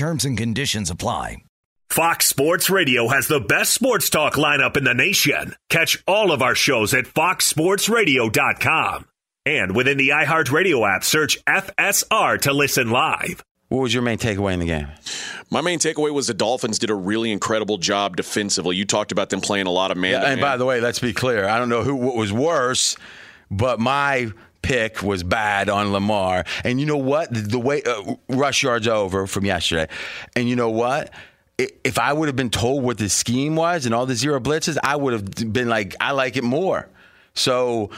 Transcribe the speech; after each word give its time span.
Terms 0.00 0.24
and 0.24 0.38
conditions 0.38 0.88
apply. 0.88 1.42
Fox 1.90 2.26
Sports 2.26 2.70
Radio 2.70 3.08
has 3.08 3.28
the 3.28 3.38
best 3.38 3.74
sports 3.74 4.08
talk 4.08 4.32
lineup 4.32 4.78
in 4.78 4.84
the 4.84 4.94
nation. 4.94 5.54
Catch 5.68 6.02
all 6.06 6.32
of 6.32 6.40
our 6.40 6.54
shows 6.54 6.94
at 6.94 7.04
foxsportsradio.com. 7.04 9.04
And 9.44 9.76
within 9.76 9.98
the 9.98 10.08
iHeartRadio 10.08 10.90
app, 10.90 11.04
search 11.04 11.44
FSR 11.44 12.40
to 12.40 12.52
listen 12.54 12.88
live. 12.88 13.44
What 13.68 13.82
was 13.82 13.92
your 13.92 14.02
main 14.02 14.16
takeaway 14.16 14.54
in 14.54 14.60
the 14.60 14.64
game? 14.64 14.88
My 15.50 15.60
main 15.60 15.78
takeaway 15.78 16.14
was 16.14 16.28
the 16.28 16.32
Dolphins 16.32 16.78
did 16.78 16.88
a 16.88 16.94
really 16.94 17.30
incredible 17.30 17.76
job 17.76 18.16
defensively. 18.16 18.76
You 18.76 18.86
talked 18.86 19.12
about 19.12 19.28
them 19.28 19.42
playing 19.42 19.66
a 19.66 19.70
lot 19.70 19.90
of 19.90 19.98
man. 19.98 20.12
Yeah, 20.12 20.30
and 20.30 20.40
by 20.40 20.56
the 20.56 20.64
way, 20.64 20.80
let's 20.80 21.00
be 21.00 21.12
clear. 21.12 21.46
I 21.46 21.58
don't 21.58 21.68
know 21.68 21.82
who 21.82 21.94
what 21.94 22.16
was 22.16 22.32
worse, 22.32 22.96
but 23.50 23.78
my 23.78 24.32
pick 24.62 25.02
was 25.02 25.22
bad 25.22 25.68
on 25.68 25.92
Lamar. 25.92 26.44
And 26.64 26.80
you 26.80 26.86
know 26.86 26.96
what? 26.96 27.28
The, 27.32 27.58
way 27.58 27.82
uh, 27.82 28.14
rush 28.28 28.62
yards 28.62 28.86
over 28.86 29.26
from 29.26 29.44
yesterday. 29.44 29.92
And 30.36 30.48
you 30.48 30.56
know 30.56 30.70
what? 30.70 31.12
If 31.58 31.98
I 31.98 32.12
would 32.12 32.28
have 32.28 32.36
been 32.36 32.50
told 32.50 32.82
what 32.82 32.98
the 32.98 33.08
scheme 33.08 33.54
was 33.54 33.84
and 33.84 33.94
all 33.94 34.06
the 34.06 34.14
zero 34.14 34.40
blitzes, 34.40 34.78
I 34.82 34.96
would 34.96 35.12
have 35.12 35.52
been 35.52 35.68
like, 35.68 35.94
I 36.00 36.12
like 36.12 36.36
it 36.36 36.44
more. 36.44 36.88
So 37.34 37.90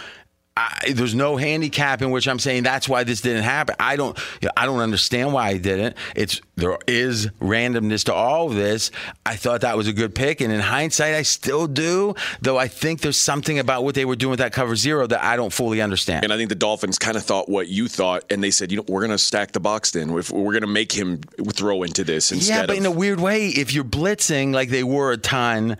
I, 0.55 0.93
there's 0.93 1.15
no 1.15 1.37
handicap 1.37 2.03
in 2.03 2.11
which 2.11 2.29
I'm 2.29 2.39
saying 2.39 2.65
that's 2.65 2.87
why 2.87 3.05
this 3.05 3.23
didn't 3.23 3.45
happen. 3.45 3.75
I 3.81 3.97
don't, 3.97 4.19
I 4.55 4.67
don't 4.67 4.81
understand 4.81 5.33
why 5.33 5.49
I 5.49 5.57
didn't. 5.57 5.97
It's 6.15 6.43
there 6.57 6.77
is 6.87 7.29
randomness 7.41 8.05
to 8.05 8.15
all 8.15 8.49
of 8.49 8.55
this. 8.55 8.91
I 9.25 9.37
thought 9.37 9.63
that 9.63 9.79
was 9.79 9.89
a 9.89 9.95
good 9.95 10.15
pick, 10.15 10.43
and 10.43 10.53
in 10.53 10.61
hindsight, 10.61 11.15
I 11.15 11.23
still 11.23 11.67
do. 11.67 12.15
Though 12.43 12.59
I 12.59 12.69
think 12.69 13.01
there's 13.01 13.17
something 13.17 13.59
about 13.59 13.83
what 13.83 13.95
they 13.95 14.05
were 14.05 14.17
doing 14.17 14.31
with 14.31 14.41
that 14.41 14.53
cover 14.53 14.77
zero 14.77 15.07
that 15.07 15.25
I 15.25 15.37
don't 15.37 15.53
fully 15.53 15.81
understand. 15.81 16.25
And 16.25 16.33
I 16.33 16.37
think 16.37 16.51
the 16.51 16.55
Dolphins 16.55 16.99
kind 16.99 17.17
of 17.17 17.23
thought 17.23 17.49
what 17.49 17.69
you 17.69 17.89
thought, 17.89 18.25
and 18.31 18.45
they 18.45 18.51
said, 18.51 18.71
you 18.71 18.77
know, 18.77 18.85
we're 18.89 19.01
going 19.01 19.11
to 19.11 19.19
stack 19.19 19.53
the 19.53 19.61
box. 19.61 19.93
Then 19.93 20.11
if 20.19 20.31
we're 20.31 20.53
going 20.53 20.61
to 20.61 20.67
make 20.67 20.93
him 20.93 21.19
throw 21.53 21.83
into 21.83 22.05
this 22.05 22.31
instead. 22.31 22.55
Yeah, 22.55 22.67
but 22.67 22.73
of, 22.73 22.79
in 22.79 22.87
a 22.87 22.91
weird 22.91 23.21
way, 23.21 23.49
if 23.49 23.73
you're 23.73 23.85
blitzing 23.85 24.53
like 24.53 24.69
they 24.69 24.85
were 24.85 25.13
a 25.13 25.19
ton 25.19 25.79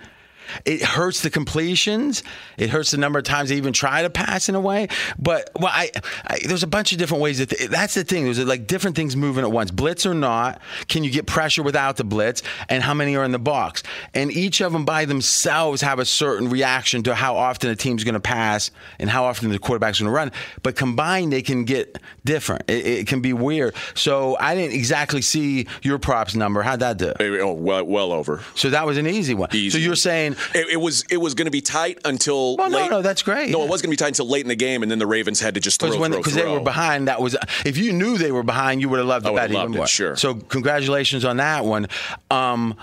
it 0.65 0.83
hurts 0.83 1.23
the 1.23 1.31
completions. 1.31 2.23
It 2.59 2.71
hurts 2.71 2.91
the 2.91 2.99
number 2.99 3.19
of 3.19 3.25
times 3.25 3.49
they 3.49 3.57
even 3.57 3.73
try 3.73 4.03
to 4.03 4.11
pass 4.11 4.49
in 4.49 4.55
a 4.55 4.61
way. 4.61 4.89
But 5.19 5.51
well, 5.59 5.73
I, 5.73 5.91
I 6.27 6.39
there's 6.47 6.63
a 6.63 6.69
bunch 6.69 6.93
of 6.93 6.99
different 6.99 7.23
ways 7.23 7.39
that 7.39 7.51
th- 7.51 7.71
that's 7.71 7.95
the 7.95 8.05
thing. 8.05 8.25
There's 8.25 8.39
like 8.39 8.67
different 8.67 8.97
things 8.97 9.17
moving 9.17 9.45
at 9.45 9.53
once. 9.53 9.71
Blitz 9.71 10.07
or 10.07 10.15
not, 10.15 10.61
can 10.89 11.05
you 11.05 11.11
get 11.11 11.27
pressure 11.27 11.63
without 11.63 11.97
the 11.97 12.05
blitz? 12.05 12.43
And 12.69 12.83
how 12.83 12.95
many 12.95 13.17
are 13.17 13.25
in 13.25 13.33
the 13.33 13.39
box? 13.39 13.83
And 14.15 14.31
each 14.31 14.61
of 14.61 14.73
them 14.73 14.85
by 14.85 15.05
themselves 15.05 15.83
have 15.83 15.99
a 15.99 16.05
certain 16.05 16.49
reaction 16.49 17.03
to 17.05 17.15
how 17.15 17.37
often 17.37 17.71
a 17.71 17.77
team's 17.77 18.05
going 18.05 18.15
to 18.15 18.21
pass 18.21 18.71
and 18.99 19.09
how 19.11 19.25
often 19.25 19.51
the 19.51 19.59
quarterback's 19.59 20.01
going 20.01 20.11
to 20.11 20.15
run. 20.15 20.33
But 20.63 20.77
combined, 20.77 21.33
they 21.33 21.43
can 21.43 21.65
get 21.65 21.99
different. 22.25 22.69
It, 22.69 22.87
it, 22.87 23.07
can 23.07 23.21
be 23.21 23.33
weird. 23.33 23.75
So 23.95 24.37
I 24.39 24.55
didn't 24.55 24.75
exactly 24.75 25.23
see 25.23 25.67
your 25.83 25.99
props 25.99 26.35
number. 26.35 26.63
How'd 26.63 26.81
that 26.81 26.99
do? 26.99 27.13
Oh, 27.21 27.53
well, 27.53 27.85
well 27.85 28.13
over. 28.13 28.43
So 28.55 28.71
that 28.71 28.87
was 28.87 28.97
an 28.99 29.07
easy 29.07 29.35
one. 29.35 29.51
Easy. 29.53 29.71
So 29.71 29.79
you're 29.79 29.97
saying 29.97 30.37
it, 30.55 30.69
it 30.73 30.77
was 30.77 31.05
it 31.11 31.17
was 31.19 31.35
going 31.35 31.47
to 31.47 31.51
be 31.51 31.61
tight 31.61 31.99
until 32.05 32.57
well, 32.57 32.71
late. 32.71 32.91
no, 32.91 32.97
no, 32.97 33.03
that's 33.03 33.23
great. 33.23 33.51
No, 33.51 33.59
yeah. 33.59 33.65
it 33.65 33.71
was 33.71 33.83
going 33.83 33.89
to 33.89 33.93
be 33.93 33.97
tight 33.97 34.09
until 34.09 34.29
late 34.29 34.45
in 34.45 34.49
the 34.49 34.57
game, 34.57 34.83
and 34.83 34.91
then 34.91 34.99
the 34.99 35.07
Ravens 35.07 35.41
had 35.41 35.55
to 35.55 35.61
just 35.61 35.81
throw, 35.81 35.91
Because 35.91 36.35
they 36.35 36.47
were 36.47 36.61
behind. 36.61 37.09
That 37.09 37.21
was 37.21 37.37
if 37.65 37.77
you 37.77 37.93
knew 37.93 38.19
they 38.19 38.33
were 38.33 38.43
behind, 38.43 38.81
you 38.81 38.89
would 38.89 38.99
have 38.99 39.09
loved 39.09 39.25
the 39.25 39.33
I 39.33 39.35
bet 39.35 39.51
loved 39.51 39.65
even 39.65 39.75
it, 39.75 39.79
more. 39.79 39.87
sure. 39.87 40.17
So 40.17 40.35
congratulations 40.35 41.25
on 41.25 41.39
that 41.39 41.65
one. 41.65 41.89
Um, 42.31 42.75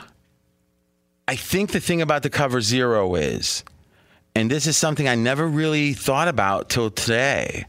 I 1.27 1.35
think 1.35 1.71
the 1.71 1.79
thing 1.79 2.01
about 2.01 2.23
the 2.23 2.29
cover 2.29 2.59
zero 2.61 3.15
is, 3.15 3.63
and 4.35 4.49
this 4.49 4.65
is 4.65 4.77
something 4.77 5.07
I 5.07 5.15
never 5.15 5.47
really 5.47 5.93
thought 5.93 6.27
about 6.27 6.69
till 6.69 6.89
today, 6.89 7.65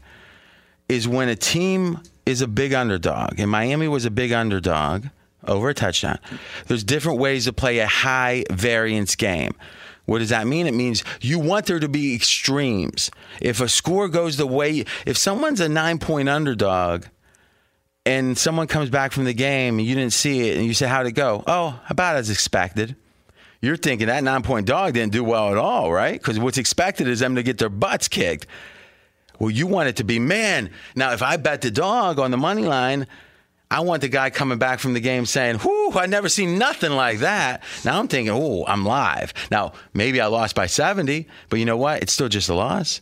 is 0.89 1.07
when 1.07 1.29
a 1.29 1.35
team 1.35 1.99
is 2.25 2.41
a 2.41 2.47
big 2.47 2.73
underdog, 2.73 3.39
and 3.39 3.49
Miami 3.49 3.87
was 3.87 4.05
a 4.05 4.11
big 4.11 4.31
underdog 4.31 5.05
over 5.47 5.69
a 5.69 5.73
touchdown. 5.73 6.19
There's 6.67 6.83
different 6.83 7.19
ways 7.19 7.45
to 7.45 7.53
play 7.53 7.79
a 7.79 7.87
high 7.87 8.43
variance 8.49 9.15
game. 9.15 9.53
What 10.05 10.19
does 10.19 10.29
that 10.29 10.47
mean? 10.47 10.67
It 10.67 10.73
means 10.73 11.03
you 11.21 11.39
want 11.39 11.67
there 11.67 11.79
to 11.79 11.87
be 11.87 12.15
extremes. 12.15 13.11
If 13.39 13.61
a 13.61 13.69
score 13.69 14.07
goes 14.09 14.37
the 14.37 14.47
way, 14.47 14.85
if 15.05 15.17
someone's 15.17 15.59
a 15.59 15.69
nine 15.69 15.99
point 15.99 16.27
underdog 16.27 17.05
and 18.05 18.37
someone 18.37 18.67
comes 18.67 18.89
back 18.89 19.11
from 19.11 19.25
the 19.25 19.33
game 19.33 19.77
and 19.77 19.87
you 19.87 19.95
didn't 19.95 20.13
see 20.13 20.49
it 20.49 20.57
and 20.57 20.65
you 20.65 20.73
say, 20.73 20.87
How'd 20.87 21.05
it 21.05 21.11
go? 21.11 21.43
Oh, 21.47 21.79
about 21.89 22.15
as 22.15 22.29
expected. 22.29 22.95
You're 23.61 23.77
thinking 23.77 24.07
that 24.07 24.23
nine 24.23 24.41
point 24.41 24.65
dog 24.65 24.93
didn't 24.95 25.11
do 25.13 25.23
well 25.23 25.51
at 25.51 25.57
all, 25.57 25.93
right? 25.93 26.13
Because 26.13 26.39
what's 26.39 26.57
expected 26.57 27.07
is 27.07 27.19
them 27.19 27.35
to 27.35 27.43
get 27.43 27.59
their 27.59 27.69
butts 27.69 28.07
kicked. 28.07 28.47
Well, 29.39 29.51
you 29.51 29.67
want 29.67 29.89
it 29.89 29.95
to 29.97 30.03
be, 30.03 30.19
man. 30.19 30.71
Now, 30.95 31.13
if 31.13 31.21
I 31.21 31.37
bet 31.37 31.61
the 31.61 31.71
dog 31.71 32.19
on 32.19 32.31
the 32.31 32.37
money 32.37 32.63
line, 32.63 33.07
I 33.71 33.79
want 33.79 34.01
the 34.01 34.09
guy 34.09 34.29
coming 34.29 34.57
back 34.57 34.79
from 34.79 34.93
the 34.93 34.99
game 34.99 35.25
saying, 35.25 35.59
whew, 35.59 35.93
I 35.93 36.05
never 36.05 36.27
seen 36.27 36.57
nothing 36.57 36.91
like 36.91 37.19
that. 37.19 37.63
Now 37.85 37.99
I'm 37.99 38.09
thinking, 38.09 38.33
oh, 38.33 38.65
I'm 38.67 38.85
live. 38.85 39.33
Now, 39.49 39.71
maybe 39.93 40.19
I 40.19 40.27
lost 40.27 40.55
by 40.55 40.65
70, 40.65 41.25
but 41.47 41.57
you 41.57 41.65
know 41.65 41.77
what? 41.77 42.03
It's 42.03 42.11
still 42.11 42.27
just 42.27 42.49
a 42.49 42.53
loss. 42.53 42.99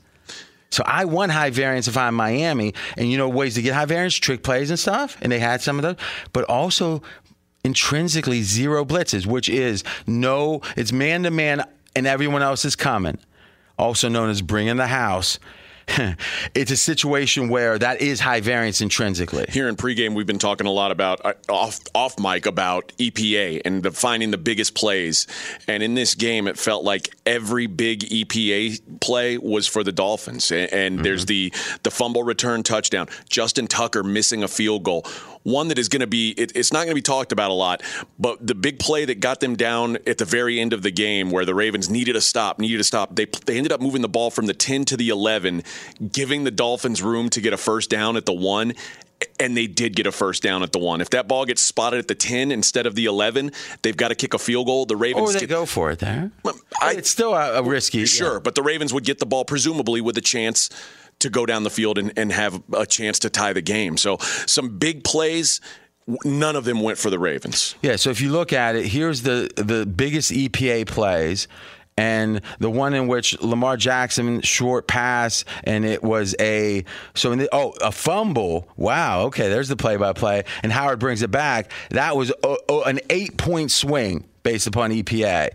So 0.69 0.83
I 0.85 1.05
want 1.05 1.31
high 1.31 1.49
variance 1.49 1.87
if 1.87 1.97
I'm 1.97 2.13
Miami. 2.13 2.75
And 2.95 3.09
you 3.09 3.17
know, 3.17 3.27
ways 3.27 3.55
to 3.55 3.63
get 3.63 3.73
high 3.73 3.85
variance, 3.85 4.15
trick 4.15 4.43
plays 4.43 4.69
and 4.69 4.77
stuff. 4.77 5.17
And 5.21 5.31
they 5.31 5.39
had 5.39 5.61
some 5.61 5.79
of 5.79 5.81
those, 5.81 5.95
but 6.33 6.43
also 6.43 7.01
intrinsically 7.63 8.43
zero 8.43 8.85
blitzes, 8.85 9.25
which 9.25 9.49
is 9.49 9.83
no, 10.05 10.61
it's 10.77 10.91
man 10.91 11.23
to 11.23 11.31
man 11.31 11.65
and 11.95 12.05
everyone 12.05 12.43
else 12.43 12.63
is 12.63 12.75
coming. 12.75 13.17
Also 13.79 14.07
known 14.07 14.29
as 14.29 14.43
bringing 14.43 14.75
the 14.75 14.87
house. 14.87 15.39
it's 16.53 16.71
a 16.71 16.77
situation 16.77 17.49
where 17.49 17.77
that 17.77 18.01
is 18.01 18.19
high 18.19 18.41
variance 18.41 18.81
intrinsically. 18.81 19.45
Here 19.49 19.67
in 19.67 19.75
pregame, 19.75 20.15
we've 20.15 20.27
been 20.27 20.39
talking 20.39 20.67
a 20.67 20.71
lot 20.71 20.91
about 20.91 21.21
uh, 21.25 21.33
off 21.49 21.79
off 21.95 22.19
mic 22.19 22.45
about 22.45 22.91
EPA 22.97 23.61
and 23.65 23.83
the, 23.83 23.91
finding 23.91 24.31
the 24.31 24.37
biggest 24.37 24.75
plays. 24.75 25.27
And 25.67 25.81
in 25.83 25.95
this 25.95 26.15
game, 26.15 26.47
it 26.47 26.57
felt 26.57 26.83
like 26.83 27.09
every 27.25 27.67
big 27.67 28.01
EPA 28.01 28.99
play 29.01 29.37
was 29.37 29.67
for 29.67 29.83
the 29.83 29.91
Dolphins. 29.91 30.51
And, 30.51 30.71
and 30.71 30.95
mm-hmm. 30.95 31.03
there's 31.03 31.25
the 31.25 31.53
the 31.83 31.91
fumble 31.91 32.23
return 32.23 32.63
touchdown, 32.63 33.07
Justin 33.29 33.67
Tucker 33.67 34.03
missing 34.03 34.43
a 34.43 34.47
field 34.47 34.83
goal 34.83 35.05
one 35.43 35.69
that 35.69 35.77
is 35.77 35.89
going 35.89 36.01
to 36.01 36.07
be 36.07 36.31
it, 36.31 36.51
it's 36.55 36.73
not 36.73 36.79
going 36.79 36.89
to 36.89 36.95
be 36.95 37.01
talked 37.01 37.31
about 37.31 37.51
a 37.51 37.53
lot 37.53 37.81
but 38.17 38.45
the 38.45 38.55
big 38.55 38.79
play 38.79 39.05
that 39.05 39.19
got 39.19 39.39
them 39.39 39.55
down 39.55 39.97
at 40.05 40.17
the 40.17 40.25
very 40.25 40.59
end 40.59 40.73
of 40.73 40.81
the 40.81 40.91
game 40.91 41.31
where 41.31 41.45
the 41.45 41.55
ravens 41.55 41.89
needed 41.89 42.15
a 42.15 42.21
stop 42.21 42.59
needed 42.59 42.79
a 42.79 42.83
stop 42.83 43.15
they, 43.15 43.25
they 43.45 43.57
ended 43.57 43.71
up 43.71 43.81
moving 43.81 44.01
the 44.01 44.09
ball 44.09 44.29
from 44.29 44.45
the 44.45 44.53
10 44.53 44.85
to 44.85 44.97
the 44.97 45.09
11 45.09 45.63
giving 46.11 46.43
the 46.43 46.51
dolphins 46.51 47.01
room 47.01 47.29
to 47.29 47.41
get 47.41 47.53
a 47.53 47.57
first 47.57 47.89
down 47.89 48.17
at 48.17 48.25
the 48.25 48.33
one 48.33 48.73
and 49.39 49.55
they 49.55 49.67
did 49.67 49.95
get 49.95 50.07
a 50.07 50.11
first 50.11 50.43
down 50.43 50.63
at 50.63 50.71
the 50.71 50.79
one. 50.79 51.01
If 51.01 51.09
that 51.11 51.27
ball 51.27 51.45
gets 51.45 51.61
spotted 51.61 51.99
at 51.99 52.07
the 52.07 52.15
10 52.15 52.51
instead 52.51 52.85
of 52.85 52.95
the 52.95 53.05
11, 53.05 53.51
they've 53.81 53.97
got 53.97 54.09
to 54.09 54.15
kick 54.15 54.33
a 54.33 54.39
field 54.39 54.67
goal. 54.67 54.85
The 54.85 54.95
Ravens 54.95 55.29
or 55.29 55.33
they 55.33 55.39
get, 55.41 55.49
go 55.49 55.65
for 55.65 55.91
it 55.91 55.99
there. 55.99 56.31
I, 56.81 56.93
it's 56.93 57.09
still 57.09 57.33
a, 57.33 57.59
a 57.59 57.63
risky. 57.63 58.05
Sure, 58.05 58.33
yeah. 58.33 58.39
but 58.39 58.55
the 58.55 58.63
Ravens 58.63 58.93
would 58.93 59.03
get 59.03 59.19
the 59.19 59.25
ball 59.25 59.45
presumably 59.45 60.01
with 60.01 60.17
a 60.17 60.21
chance 60.21 60.69
to 61.19 61.29
go 61.29 61.45
down 61.45 61.63
the 61.63 61.69
field 61.69 61.97
and, 61.97 62.13
and 62.17 62.31
have 62.31 62.61
a 62.73 62.85
chance 62.85 63.19
to 63.19 63.29
tie 63.29 63.53
the 63.53 63.61
game. 63.61 63.97
So 63.97 64.17
some 64.45 64.77
big 64.77 65.03
plays 65.03 65.61
none 66.25 66.55
of 66.55 66.65
them 66.65 66.81
went 66.81 66.97
for 66.97 67.11
the 67.11 67.19
Ravens. 67.19 67.75
Yeah, 67.83 67.95
so 67.95 68.09
if 68.09 68.19
you 68.19 68.31
look 68.31 68.51
at 68.51 68.75
it, 68.75 68.87
here's 68.87 69.21
the 69.21 69.51
the 69.55 69.85
biggest 69.85 70.31
EPA 70.31 70.87
plays 70.87 71.47
and 71.99 72.39
the 72.59 72.69
one 72.69 72.93
in 72.93 73.07
which 73.07 73.39
Lamar 73.41 73.75
Jackson 73.75 74.41
short 74.41 74.87
pass 74.87 75.43
and 75.65 75.83
it 75.83 76.01
was 76.01 76.33
a 76.39 76.85
so 77.13 77.33
in 77.33 77.39
the, 77.39 77.49
oh 77.51 77.73
a 77.81 77.91
fumble 77.91 78.69
wow 78.77 79.23
okay 79.23 79.49
there's 79.49 79.67
the 79.67 79.75
play 79.75 79.97
by 79.97 80.13
play 80.13 80.43
and 80.63 80.71
Howard 80.71 80.99
brings 80.99 81.21
it 81.21 81.29
back 81.29 81.71
that 81.89 82.15
was 82.15 82.31
oh, 82.43 82.57
oh, 82.69 82.83
an 82.83 82.99
eight 83.09 83.37
point 83.37 83.69
swing 83.69 84.23
based 84.43 84.67
upon 84.67 84.91
EPA. 84.91 85.49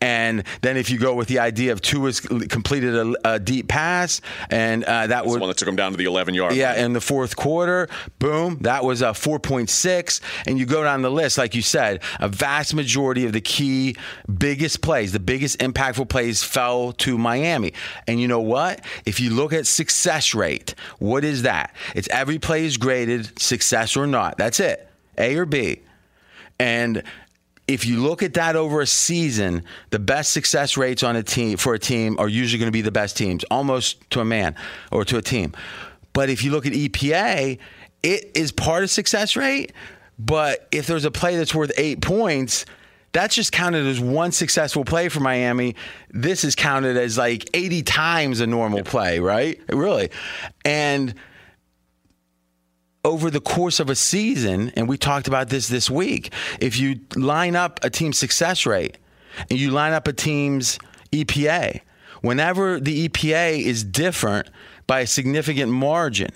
And 0.00 0.44
then 0.62 0.76
if 0.76 0.90
you 0.90 0.98
go 0.98 1.14
with 1.14 1.28
the 1.28 1.38
idea 1.38 1.72
of 1.72 1.80
Tua 1.80 2.06
has 2.06 2.20
completed 2.20 2.94
a, 2.94 3.34
a, 3.34 3.38
deep 3.38 3.68
pass, 3.68 4.20
and 4.50 4.84
uh, 4.84 5.06
that 5.08 5.24
was 5.24 5.34
the 5.34 5.40
one 5.40 5.48
that 5.48 5.56
took 5.56 5.68
him 5.68 5.76
down 5.76 5.92
to 5.92 5.98
the 5.98 6.04
11 6.04 6.34
yard. 6.34 6.54
Yeah, 6.54 6.72
line. 6.72 6.84
in 6.84 6.92
the 6.92 7.00
fourth 7.00 7.36
quarter, 7.36 7.88
boom, 8.18 8.58
that 8.62 8.84
was 8.84 9.02
a 9.02 9.06
4.6. 9.06 10.20
And 10.46 10.58
you 10.58 10.66
go 10.66 10.82
down 10.82 11.02
the 11.02 11.10
list, 11.10 11.38
like 11.38 11.54
you 11.54 11.62
said, 11.62 12.02
a 12.20 12.28
vast 12.28 12.74
majority 12.74 13.26
of 13.26 13.32
the 13.32 13.40
key 13.40 13.96
biggest 14.38 14.80
plays, 14.82 15.12
the 15.12 15.20
biggest 15.20 15.58
impactful 15.58 16.08
plays 16.08 16.42
fell 16.42 16.92
to 16.92 17.18
Miami. 17.18 17.72
And 18.06 18.20
you 18.20 18.28
know 18.28 18.40
what? 18.40 18.84
If 19.04 19.20
you 19.20 19.30
look 19.30 19.52
at 19.52 19.66
success 19.66 20.34
rate, 20.34 20.74
what 20.98 21.24
is 21.24 21.42
that? 21.42 21.74
It's 21.94 22.08
every 22.08 22.38
play 22.38 22.64
is 22.64 22.76
graded, 22.76 23.38
success 23.38 23.96
or 23.96 24.06
not. 24.06 24.38
That's 24.38 24.60
it. 24.60 24.88
A 25.18 25.36
or 25.36 25.46
B. 25.46 25.80
And 26.58 27.02
if 27.66 27.86
you 27.86 28.00
look 28.00 28.22
at 28.22 28.34
that 28.34 28.56
over 28.56 28.80
a 28.80 28.86
season, 28.86 29.64
the 29.90 29.98
best 29.98 30.32
success 30.32 30.76
rates 30.76 31.02
on 31.02 31.16
a 31.16 31.22
team 31.22 31.56
for 31.56 31.74
a 31.74 31.78
team 31.78 32.16
are 32.18 32.28
usually 32.28 32.58
going 32.58 32.68
to 32.68 32.72
be 32.72 32.82
the 32.82 32.92
best 32.92 33.16
teams, 33.16 33.44
almost 33.44 34.08
to 34.10 34.20
a 34.20 34.24
man 34.24 34.54
or 34.92 35.04
to 35.04 35.16
a 35.16 35.22
team. 35.22 35.52
But 36.12 36.28
if 36.28 36.44
you 36.44 36.50
look 36.50 36.66
at 36.66 36.72
EPA, 36.72 37.58
it 38.02 38.30
is 38.34 38.52
part 38.52 38.84
of 38.84 38.90
success 38.90 39.34
rate. 39.34 39.72
But 40.18 40.68
if 40.70 40.86
there's 40.86 41.04
a 41.04 41.10
play 41.10 41.36
that's 41.36 41.54
worth 41.54 41.72
eight 41.76 42.00
points, 42.00 42.66
that's 43.12 43.34
just 43.34 43.52
counted 43.52 43.86
as 43.86 43.98
one 43.98 44.32
successful 44.32 44.84
play 44.84 45.08
for 45.08 45.20
Miami. 45.20 45.74
This 46.10 46.44
is 46.44 46.54
counted 46.54 46.96
as 46.96 47.16
like 47.16 47.48
80 47.54 47.82
times 47.82 48.40
a 48.40 48.46
normal 48.46 48.82
play, 48.82 49.20
right? 49.20 49.58
Really. 49.68 50.10
And 50.64 51.14
over 53.04 53.30
the 53.30 53.40
course 53.40 53.80
of 53.80 53.90
a 53.90 53.94
season, 53.94 54.72
and 54.76 54.88
we 54.88 54.96
talked 54.96 55.28
about 55.28 55.50
this 55.50 55.68
this 55.68 55.90
week, 55.90 56.32
if 56.60 56.78
you 56.78 57.00
line 57.14 57.54
up 57.54 57.78
a 57.84 57.90
team's 57.90 58.18
success 58.18 58.64
rate 58.64 58.96
and 59.50 59.58
you 59.58 59.70
line 59.70 59.92
up 59.92 60.08
a 60.08 60.12
team's 60.12 60.78
EPA, 61.12 61.80
whenever 62.22 62.80
the 62.80 63.08
EPA 63.08 63.60
is 63.62 63.84
different 63.84 64.48
by 64.86 65.00
a 65.00 65.06
significant 65.06 65.70
margin, 65.70 66.30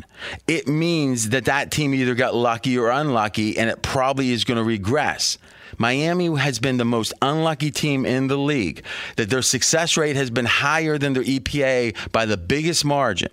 it 0.46 0.68
means 0.68 1.30
that 1.30 1.46
that 1.46 1.70
team 1.70 1.94
either 1.94 2.14
got 2.14 2.34
lucky 2.34 2.78
or 2.78 2.90
unlucky, 2.90 3.58
and 3.58 3.70
it 3.70 3.82
probably 3.82 4.30
is 4.30 4.44
going 4.44 4.58
to 4.58 4.64
regress. 4.64 5.38
Miami 5.76 6.34
has 6.36 6.58
been 6.58 6.78
the 6.78 6.84
most 6.84 7.12
unlucky 7.20 7.70
team 7.70 8.06
in 8.06 8.26
the 8.28 8.38
league, 8.38 8.82
that 9.16 9.28
their 9.28 9.42
success 9.42 9.96
rate 9.96 10.16
has 10.16 10.30
been 10.30 10.46
higher 10.46 10.96
than 10.96 11.12
their 11.12 11.22
EPA 11.22 11.94
by 12.10 12.24
the 12.24 12.36
biggest 12.36 12.84
margin 12.84 13.30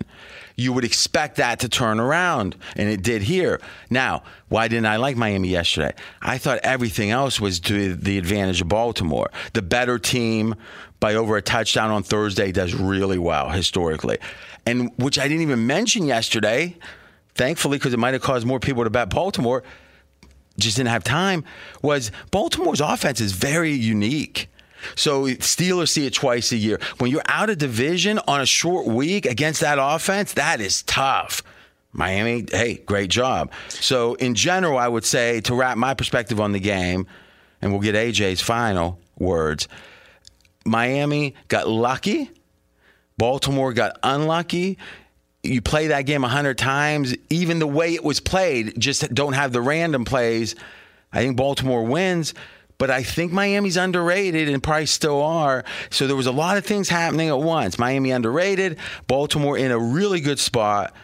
you 0.56 0.72
would 0.72 0.84
expect 0.84 1.36
that 1.36 1.60
to 1.60 1.68
turn 1.68 2.00
around, 2.00 2.56
and 2.76 2.88
it 2.88 3.02
did 3.02 3.22
here. 3.22 3.60
Now, 3.90 4.22
why 4.48 4.68
didn't 4.68 4.86
I 4.86 4.96
like 4.96 5.16
Miami 5.16 5.48
yesterday? 5.48 5.92
I 6.22 6.38
thought 6.38 6.60
everything 6.62 7.10
else 7.10 7.38
was 7.38 7.60
to 7.60 7.94
the 7.94 8.16
advantage 8.16 8.62
of 8.62 8.68
Baltimore. 8.68 9.30
The 9.52 9.62
better 9.62 9.98
team 9.98 10.54
by 10.98 11.14
over 11.14 11.36
a 11.36 11.42
touchdown 11.42 11.90
on 11.90 12.02
Thursday 12.02 12.52
does 12.52 12.74
really 12.74 13.18
well 13.18 13.50
historically, 13.50 14.18
and 14.64 14.90
which 14.96 15.18
I 15.18 15.28
didn't 15.28 15.42
even 15.42 15.66
mention 15.66 16.06
yesterday, 16.06 16.76
thankfully, 17.34 17.76
because 17.76 17.92
it 17.92 17.98
might 17.98 18.14
have 18.14 18.22
caused 18.22 18.46
more 18.46 18.58
people 18.58 18.84
to 18.84 18.90
bet 18.90 19.10
Baltimore. 19.10 19.62
Just 20.58 20.78
didn't 20.78 20.88
have 20.88 21.04
time. 21.04 21.44
Was 21.82 22.10
Baltimore's 22.30 22.80
offense 22.80 23.20
is 23.20 23.32
very 23.32 23.72
unique. 23.72 24.48
So 24.94 25.24
Steelers 25.24 25.88
see 25.88 26.06
it 26.06 26.14
twice 26.14 26.52
a 26.52 26.56
year. 26.56 26.80
When 26.98 27.10
you're 27.10 27.22
out 27.26 27.50
of 27.50 27.58
division 27.58 28.18
on 28.26 28.40
a 28.40 28.46
short 28.46 28.86
week 28.86 29.26
against 29.26 29.60
that 29.60 29.78
offense, 29.80 30.34
that 30.34 30.60
is 30.60 30.82
tough. 30.82 31.42
Miami, 31.92 32.44
hey, 32.50 32.74
great 32.86 33.10
job. 33.10 33.50
So 33.68 34.14
in 34.14 34.34
general, 34.34 34.78
I 34.78 34.86
would 34.86 35.04
say 35.04 35.40
to 35.42 35.54
wrap 35.54 35.78
my 35.78 35.94
perspective 35.94 36.40
on 36.40 36.52
the 36.52 36.60
game, 36.60 37.06
and 37.62 37.72
we'll 37.72 37.80
get 37.80 37.94
AJ's 37.94 38.40
final 38.40 39.00
words. 39.18 39.66
Miami 40.66 41.34
got 41.48 41.68
lucky. 41.68 42.30
Baltimore 43.16 43.72
got 43.72 43.98
unlucky. 44.02 44.78
You 45.42 45.62
play 45.62 45.86
that 45.86 46.02
game 46.02 46.22
100 46.22 46.58
times, 46.58 47.14
even 47.30 47.60
the 47.60 47.66
way 47.66 47.94
it 47.94 48.04
was 48.04 48.20
played, 48.20 48.78
just 48.78 49.14
don't 49.14 49.32
have 49.32 49.52
the 49.52 49.60
random 49.62 50.04
plays. 50.04 50.54
I 51.12 51.22
think 51.22 51.36
Baltimore 51.36 51.84
wins 51.84 52.34
but 52.78 52.90
I 52.90 53.02
think 53.02 53.32
Miami's 53.32 53.76
underrated 53.76 54.48
and 54.48 54.62
probably 54.62 54.86
still 54.86 55.22
are. 55.22 55.64
So 55.90 56.06
there 56.06 56.16
was 56.16 56.26
a 56.26 56.32
lot 56.32 56.56
of 56.56 56.66
things 56.66 56.88
happening 56.88 57.28
at 57.28 57.38
once. 57.38 57.78
Miami 57.78 58.10
underrated, 58.10 58.78
Baltimore 59.06 59.56
in 59.56 59.70
a 59.70 59.78
really 59.78 60.20
good 60.20 60.38
spot. 60.38 60.94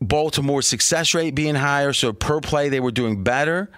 Baltimore's 0.00 0.66
success 0.66 1.14
rate 1.14 1.34
being 1.34 1.54
higher, 1.54 1.92
so 1.92 2.12
per 2.12 2.40
play 2.40 2.68
they 2.68 2.80
were 2.80 2.92
doing 2.92 3.22
better, 3.24 3.70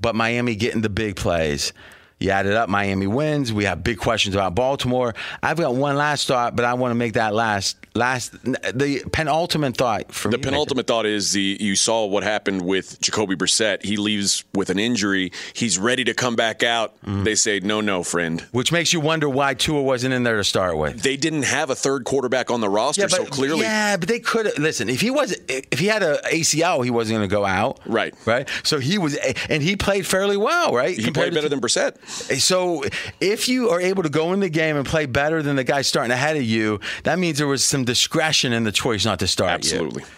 but 0.00 0.14
Miami 0.14 0.54
getting 0.54 0.82
the 0.82 0.88
big 0.88 1.16
plays. 1.16 1.72
You 2.20 2.30
add 2.30 2.46
it 2.46 2.54
up, 2.54 2.68
Miami 2.68 3.06
wins. 3.06 3.52
We 3.52 3.64
have 3.64 3.84
big 3.84 3.98
questions 3.98 4.34
about 4.34 4.54
Baltimore. 4.54 5.14
I've 5.40 5.56
got 5.56 5.74
one 5.74 5.96
last 5.96 6.26
thought, 6.26 6.56
but 6.56 6.64
I 6.64 6.74
want 6.74 6.90
to 6.90 6.96
make 6.96 7.12
that 7.12 7.32
last 7.32 7.76
last 7.94 8.32
the 8.42 9.02
penultimate 9.12 9.76
thought 9.76 10.12
for 10.12 10.30
the 10.30 10.38
me. 10.38 10.44
penultimate 10.44 10.86
thought 10.86 11.06
is 11.06 11.32
the 11.32 11.56
you 11.60 11.76
saw 11.76 12.06
what 12.06 12.22
happened 12.22 12.62
with 12.62 13.00
Jacoby 13.00 13.36
Brissett. 13.36 13.84
He 13.84 13.96
leaves 13.96 14.44
with 14.54 14.70
an 14.70 14.78
injury. 14.78 15.32
He's 15.52 15.78
ready 15.78 16.04
to 16.04 16.14
come 16.14 16.34
back 16.34 16.62
out. 16.62 16.94
Mm-hmm. 17.02 17.22
They 17.22 17.34
say 17.36 17.60
no, 17.60 17.80
no, 17.80 18.02
friend. 18.02 18.40
Which 18.50 18.72
makes 18.72 18.92
you 18.92 18.98
wonder 18.98 19.28
why 19.28 19.54
Tua 19.54 19.82
wasn't 19.82 20.12
in 20.12 20.24
there 20.24 20.36
to 20.36 20.44
start 20.44 20.76
with. 20.76 21.02
They 21.02 21.16
didn't 21.16 21.44
have 21.44 21.70
a 21.70 21.76
third 21.76 22.04
quarterback 22.04 22.50
on 22.50 22.60
the 22.60 22.68
roster, 22.68 23.02
yeah, 23.02 23.08
but, 23.10 23.16
so 23.16 23.24
clearly, 23.26 23.62
yeah. 23.62 23.96
But 23.96 24.08
they 24.08 24.20
could 24.20 24.58
listen. 24.58 24.88
If 24.88 25.00
he 25.00 25.10
was, 25.10 25.38
if 25.48 25.78
he 25.78 25.86
had 25.86 26.02
a 26.02 26.18
ACL, 26.32 26.84
he 26.84 26.90
wasn't 26.90 27.18
going 27.18 27.28
to 27.28 27.32
go 27.32 27.44
out. 27.44 27.80
Right, 27.86 28.14
right. 28.26 28.48
So 28.64 28.78
he 28.78 28.98
was, 28.98 29.16
and 29.48 29.62
he 29.62 29.76
played 29.76 30.06
fairly 30.06 30.36
well, 30.36 30.72
right? 30.72 30.96
He 30.96 31.10
played 31.10 31.32
better 31.32 31.42
to, 31.42 31.48
than 31.48 31.60
Brissett. 31.60 31.96
So 32.08 32.84
if 33.20 33.48
you 33.48 33.70
are 33.70 33.80
able 33.80 34.02
to 34.02 34.08
go 34.08 34.32
in 34.32 34.40
the 34.40 34.48
game 34.48 34.76
and 34.76 34.86
play 34.86 35.06
better 35.06 35.42
than 35.42 35.56
the 35.56 35.64
guy 35.64 35.82
starting 35.82 36.10
ahead 36.10 36.36
of 36.36 36.42
you, 36.42 36.80
that 37.04 37.18
means 37.18 37.38
there 37.38 37.46
was 37.46 37.64
some 37.64 37.84
discretion 37.84 38.52
in 38.52 38.64
the 38.64 38.72
choice 38.72 39.04
not 39.04 39.18
to 39.18 39.26
start 39.26 39.50
Absolutely. 39.50 40.02
You. 40.02 40.08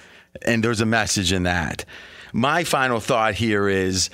And 0.43 0.63
there's 0.63 0.81
a 0.81 0.87
message 0.87 1.33
in 1.33 1.43
that. 1.43 1.85
My 2.33 2.63
final 2.63 3.01
thought 3.01 3.35
here 3.35 3.69
is 3.69 4.09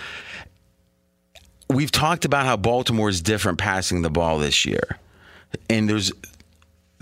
we've 1.69 1.93
talked 1.93 2.25
about 2.25 2.47
how 2.47 2.57
Baltimore 2.57 3.09
is 3.09 3.21
different 3.21 3.59
passing 3.59 4.03
the 4.03 4.11
ball 4.11 4.39
this 4.39 4.65
year. 4.65 4.99
And 5.69 5.89
there's 5.89 6.13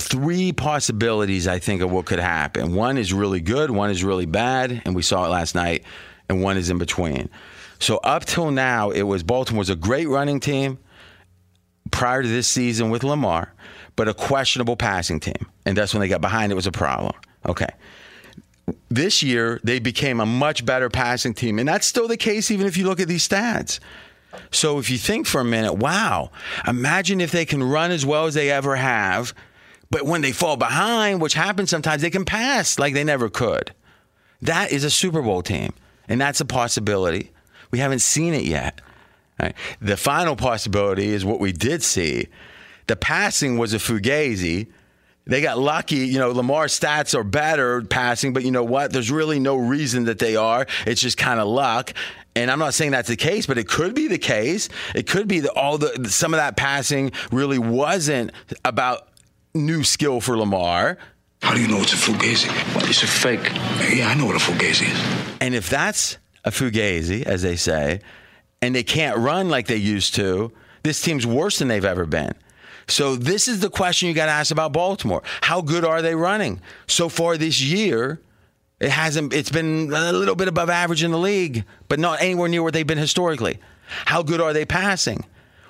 three 0.00 0.52
possibilities, 0.52 1.46
I 1.46 1.58
think, 1.60 1.82
of 1.82 1.90
what 1.90 2.06
could 2.06 2.18
happen. 2.18 2.74
One 2.74 2.98
is 2.98 3.12
really 3.12 3.40
good, 3.40 3.70
one 3.70 3.90
is 3.90 4.02
really 4.02 4.26
bad, 4.26 4.82
and 4.84 4.94
we 4.94 5.02
saw 5.02 5.24
it 5.26 5.28
last 5.28 5.54
night, 5.54 5.84
and 6.28 6.42
one 6.42 6.56
is 6.56 6.70
in 6.70 6.78
between. 6.78 7.30
So 7.78 7.98
up 7.98 8.24
till 8.24 8.50
now, 8.50 8.90
it 8.90 9.02
was 9.02 9.22
Baltimore's 9.22 9.70
a 9.70 9.76
great 9.76 10.08
running 10.08 10.40
team 10.40 10.78
prior 11.90 12.22
to 12.22 12.28
this 12.28 12.48
season 12.48 12.90
with 12.90 13.04
Lamar, 13.04 13.52
but 13.96 14.08
a 14.08 14.14
questionable 14.14 14.76
passing 14.76 15.20
team. 15.20 15.46
And 15.66 15.76
that's 15.76 15.92
when 15.94 16.00
they 16.00 16.08
got 16.08 16.20
behind 16.20 16.52
it 16.52 16.54
was 16.54 16.66
a 16.66 16.72
problem. 16.72 17.14
Okay. 17.46 17.68
This 18.88 19.22
year, 19.22 19.60
they 19.62 19.78
became 19.78 20.20
a 20.20 20.26
much 20.26 20.64
better 20.64 20.88
passing 20.88 21.34
team. 21.34 21.58
And 21.58 21.68
that's 21.68 21.86
still 21.86 22.08
the 22.08 22.16
case, 22.16 22.50
even 22.50 22.66
if 22.66 22.76
you 22.76 22.86
look 22.86 23.00
at 23.00 23.08
these 23.08 23.28
stats. 23.28 23.80
So 24.50 24.78
if 24.78 24.90
you 24.90 24.98
think 24.98 25.26
for 25.26 25.40
a 25.40 25.44
minute, 25.44 25.74
wow, 25.74 26.30
imagine 26.66 27.20
if 27.20 27.30
they 27.30 27.44
can 27.44 27.62
run 27.62 27.90
as 27.90 28.04
well 28.06 28.26
as 28.26 28.34
they 28.34 28.50
ever 28.50 28.76
have 28.76 29.34
But 29.94 30.06
when 30.06 30.22
they 30.22 30.32
fall 30.32 30.56
behind, 30.56 31.20
which 31.20 31.34
happens 31.34 31.70
sometimes, 31.70 32.02
they 32.02 32.10
can 32.10 32.24
pass 32.24 32.80
like 32.80 32.94
they 32.94 33.04
never 33.04 33.28
could. 33.28 33.72
That 34.42 34.72
is 34.72 34.82
a 34.82 34.90
Super 34.90 35.22
Bowl 35.22 35.40
team, 35.40 35.72
and 36.08 36.20
that's 36.20 36.40
a 36.40 36.44
possibility. 36.44 37.30
We 37.74 37.80
haven't 37.80 38.02
seen 38.02 38.34
it 38.34 38.44
yet. 38.44 38.80
Right? 39.42 39.52
The 39.80 39.96
final 39.96 40.36
possibility 40.36 41.08
is 41.08 41.24
what 41.24 41.40
we 41.40 41.50
did 41.50 41.82
see. 41.82 42.28
The 42.86 42.94
passing 42.94 43.58
was 43.58 43.74
a 43.74 43.78
fugazi. 43.78 44.68
They 45.26 45.40
got 45.42 45.58
lucky. 45.58 45.96
You 45.96 46.20
know, 46.20 46.30
Lamar's 46.30 46.78
stats 46.78 47.18
are 47.18 47.24
better 47.24 47.82
passing, 47.82 48.32
but 48.32 48.44
you 48.44 48.52
know 48.52 48.62
what? 48.62 48.92
There's 48.92 49.10
really 49.10 49.40
no 49.40 49.56
reason 49.56 50.04
that 50.04 50.20
they 50.20 50.36
are. 50.36 50.68
It's 50.86 51.00
just 51.00 51.18
kind 51.18 51.40
of 51.40 51.48
luck. 51.48 51.92
And 52.36 52.48
I'm 52.48 52.60
not 52.60 52.74
saying 52.74 52.92
that's 52.92 53.08
the 53.08 53.16
case, 53.16 53.44
but 53.44 53.58
it 53.58 53.66
could 53.66 53.92
be 53.92 54.06
the 54.06 54.18
case. 54.18 54.68
It 54.94 55.08
could 55.08 55.26
be 55.26 55.40
that 55.40 55.50
all 55.56 55.76
the 55.76 56.08
some 56.08 56.32
of 56.32 56.38
that 56.38 56.56
passing 56.56 57.10
really 57.32 57.58
wasn't 57.58 58.30
about 58.64 59.08
new 59.52 59.82
skill 59.82 60.20
for 60.20 60.38
Lamar. 60.38 60.96
How 61.42 61.54
do 61.54 61.60
you 61.60 61.66
know 61.66 61.82
it's 61.82 61.92
a 61.92 61.96
fugazi? 61.96 62.46
Well, 62.76 62.88
it's 62.88 63.02
a 63.02 63.08
fake. 63.08 63.52
Yeah, 63.92 64.10
I 64.10 64.14
know 64.14 64.26
what 64.26 64.36
a 64.36 64.38
fugazi 64.38 64.92
is. 64.92 65.36
And 65.40 65.56
if 65.56 65.68
that's 65.68 66.18
a 66.44 66.50
fugazi, 66.50 67.22
as 67.22 67.42
they 67.42 67.56
say, 67.56 68.00
and 68.60 68.74
they 68.74 68.82
can't 68.82 69.18
run 69.18 69.48
like 69.48 69.66
they 69.66 69.76
used 69.76 70.14
to, 70.16 70.52
this 70.82 71.00
team's 71.00 71.26
worse 71.26 71.58
than 71.58 71.68
they've 71.68 71.84
ever 71.84 72.06
been. 72.06 72.34
So 72.86 73.16
this 73.16 73.48
is 73.48 73.60
the 73.60 73.70
question 73.70 74.08
you 74.08 74.14
got 74.14 74.26
to 74.26 74.32
ask 74.32 74.50
about 74.50 74.72
Baltimore. 74.72 75.22
How 75.40 75.62
good 75.62 75.84
are 75.84 76.02
they 76.02 76.14
running? 76.14 76.60
So 76.86 77.08
far 77.08 77.36
this 77.36 77.60
year, 77.62 78.20
it 78.80 78.90
hasn't 78.90 79.32
it's 79.32 79.50
been 79.50 79.92
a 79.92 80.12
little 80.12 80.34
bit 80.34 80.48
above 80.48 80.68
average 80.68 81.02
in 81.02 81.10
the 81.10 81.18
league, 81.18 81.64
but 81.88 81.98
not 81.98 82.20
anywhere 82.20 82.48
near 82.48 82.62
where 82.62 82.72
they've 82.72 82.86
been 82.86 82.98
historically. 82.98 83.58
How 83.86 84.22
good 84.22 84.40
are 84.40 84.52
they 84.52 84.66
passing? 84.66 85.24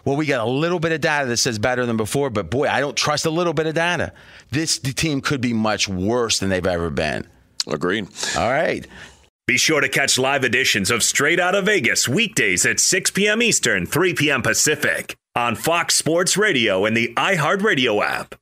Well, 0.04 0.16
we 0.16 0.26
got 0.26 0.46
a 0.46 0.50
little 0.50 0.80
bit 0.80 0.92
of 0.92 1.00
data 1.00 1.26
that 1.28 1.36
says 1.38 1.58
better 1.58 1.86
than 1.86 1.96
before, 1.96 2.28
but 2.30 2.50
boy, 2.50 2.68
I 2.68 2.80
don't 2.80 2.96
trust 2.96 3.24
a 3.24 3.30
little 3.30 3.54
bit 3.54 3.66
of 3.66 3.74
data. 3.74 4.12
This 4.50 4.78
team 4.78 5.20
could 5.20 5.40
be 5.40 5.52
much 5.52 5.88
worse 5.88 6.40
than 6.40 6.50
they've 6.50 6.66
ever 6.66 6.90
been. 6.90 7.26
Agreed. 7.66 8.08
All 8.36 8.50
right. 8.50 8.86
Be 9.46 9.58
sure 9.58 9.82
to 9.82 9.90
catch 9.90 10.18
live 10.18 10.42
editions 10.42 10.90
of 10.90 11.02
Straight 11.02 11.38
Out 11.38 11.54
of 11.54 11.66
Vegas 11.66 12.08
weekdays 12.08 12.64
at 12.64 12.80
6 12.80 13.10
p.m. 13.10 13.42
Eastern, 13.42 13.84
3 13.84 14.14
p.m. 14.14 14.40
Pacific 14.40 15.16
on 15.36 15.54
Fox 15.54 15.94
Sports 15.94 16.38
Radio 16.38 16.86
and 16.86 16.96
the 16.96 17.12
iHeartRadio 17.16 18.02
app. 18.02 18.34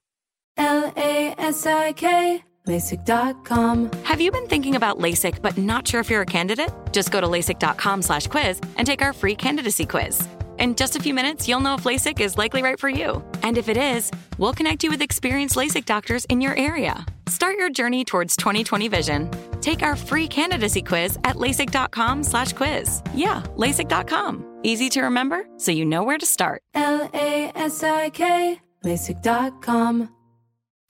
L 0.57 0.93
A 0.97 1.35
S 1.39 1.67
I 1.67 1.93
K, 1.95 2.45
LASIK.com. 2.69 3.91
Have 4.05 4.21
you 4.21 4.31
been 4.31 4.47
thinking 4.47 4.77
about 4.77 4.99
LASIK 5.01 5.43
but 5.43 5.59
not 5.59 5.89
sure 5.89 5.99
if 6.01 6.09
you're 6.09 6.23
a 6.23 6.27
candidate? 6.27 6.71
Just 6.93 7.11
go 7.11 7.21
to 7.21 7.27
LASIK.com 7.27 8.03
slash 8.03 8.29
quiz 8.29 8.61
and 8.77 8.87
take 8.87 9.03
our 9.03 9.13
free 9.13 9.35
candidacy 9.35 9.87
quiz. 9.87 10.29
In 10.63 10.77
just 10.77 10.95
a 10.95 11.01
few 11.01 11.13
minutes, 11.13 11.49
you'll 11.49 11.59
know 11.59 11.75
if 11.75 11.83
LASIK 11.83 12.21
is 12.21 12.39
likely 12.39 12.63
right 12.63 12.79
for 12.79 12.89
you. 12.89 13.21
And 13.43 13.59
if 13.59 13.69
it 13.69 13.77
is, 13.77 14.13
we'll 14.39 14.53
connect 14.53 14.85
you 14.85 14.91
with 14.91 15.03
experienced 15.03 15.57
LASIK 15.57 15.85
doctors 15.85 16.25
in 16.27 16.41
your 16.41 16.55
area. 16.55 17.05
Start 17.27 17.57
your 17.57 17.69
journey 17.69 18.05
towards 18.05 18.37
2020 18.37 18.87
vision. 18.87 19.29
Take 19.61 19.83
our 19.83 19.97
free 19.97 20.29
candidacy 20.29 20.81
quiz 20.81 21.19
at 21.25 21.35
LASIK.com 21.35 22.23
slash 22.23 22.53
quiz. 22.53 23.03
Yeah, 23.13 23.43
LASIK.com. 23.57 24.61
Easy 24.63 24.89
to 24.91 25.03
remember, 25.03 25.45
so 25.57 25.73
you 25.73 25.85
know 25.85 26.05
where 26.05 26.19
to 26.19 26.27
start. 26.27 26.63
L 26.75 27.11
A 27.13 27.51
S 27.57 27.83
I 27.83 28.11
K, 28.11 28.61
LASIK.com. 28.85 30.15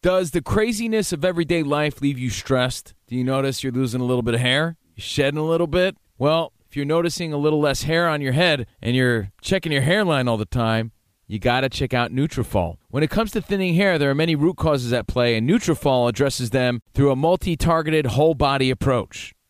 Does 0.02 0.32
the 0.32 0.42
craziness 0.42 1.14
of 1.14 1.24
everyday 1.24 1.62
life 1.62 2.02
leave 2.02 2.18
you 2.18 2.28
stressed? 2.28 2.92
Do 3.06 3.16
you 3.16 3.24
notice 3.24 3.62
you're 3.62 3.72
losing 3.72 4.02
a 4.02 4.04
little 4.04 4.22
bit 4.22 4.34
of 4.34 4.40
hair? 4.40 4.76
You're 4.96 5.02
shedding 5.02 5.40
a 5.40 5.44
little 5.44 5.66
bit? 5.66 5.96
Well, 6.18 6.52
if 6.72 6.76
you're 6.76 6.86
noticing 6.86 7.34
a 7.34 7.36
little 7.36 7.60
less 7.60 7.82
hair 7.82 8.08
on 8.08 8.22
your 8.22 8.32
head 8.32 8.66
and 8.80 8.96
you're 8.96 9.30
checking 9.42 9.72
your 9.72 9.82
hairline 9.82 10.26
all 10.26 10.38
the 10.38 10.46
time, 10.46 10.90
you 11.26 11.38
got 11.38 11.60
to 11.60 11.68
check 11.68 11.92
out 11.92 12.12
Nutrafol. 12.12 12.78
When 12.88 13.02
it 13.02 13.10
comes 13.10 13.30
to 13.32 13.42
thinning 13.42 13.74
hair, 13.74 13.98
there 13.98 14.08
are 14.08 14.14
many 14.14 14.34
root 14.34 14.56
causes 14.56 14.90
at 14.90 15.06
play, 15.06 15.36
and 15.36 15.46
Nutrafol 15.46 16.08
addresses 16.08 16.48
them 16.48 16.80
through 16.94 17.10
a 17.10 17.16
multi-targeted 17.16 18.06
whole 18.06 18.32
body 18.32 18.70
approach. 18.70 19.34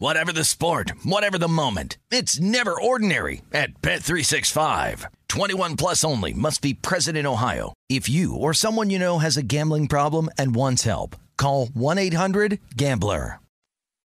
Whatever 0.00 0.32
the 0.32 0.44
sport, 0.44 0.92
whatever 1.02 1.38
the 1.38 1.48
moment, 1.48 1.98
it's 2.12 2.38
never 2.38 2.80
ordinary 2.80 3.42
at 3.52 3.82
Bet365. 3.82 5.06
21 5.28 5.74
plus 5.74 6.04
only 6.04 6.32
must 6.32 6.62
be 6.62 6.72
present 6.72 7.18
in 7.18 7.26
Ohio. 7.26 7.74
If 7.88 8.08
you 8.08 8.36
or 8.36 8.54
someone 8.54 8.90
you 8.90 9.00
know 9.00 9.18
has 9.18 9.36
a 9.36 9.42
gambling 9.42 9.88
problem 9.88 10.28
and 10.38 10.54
wants 10.54 10.84
help, 10.84 11.16
call 11.36 11.66
1-800-GAMBLER. 11.66 13.40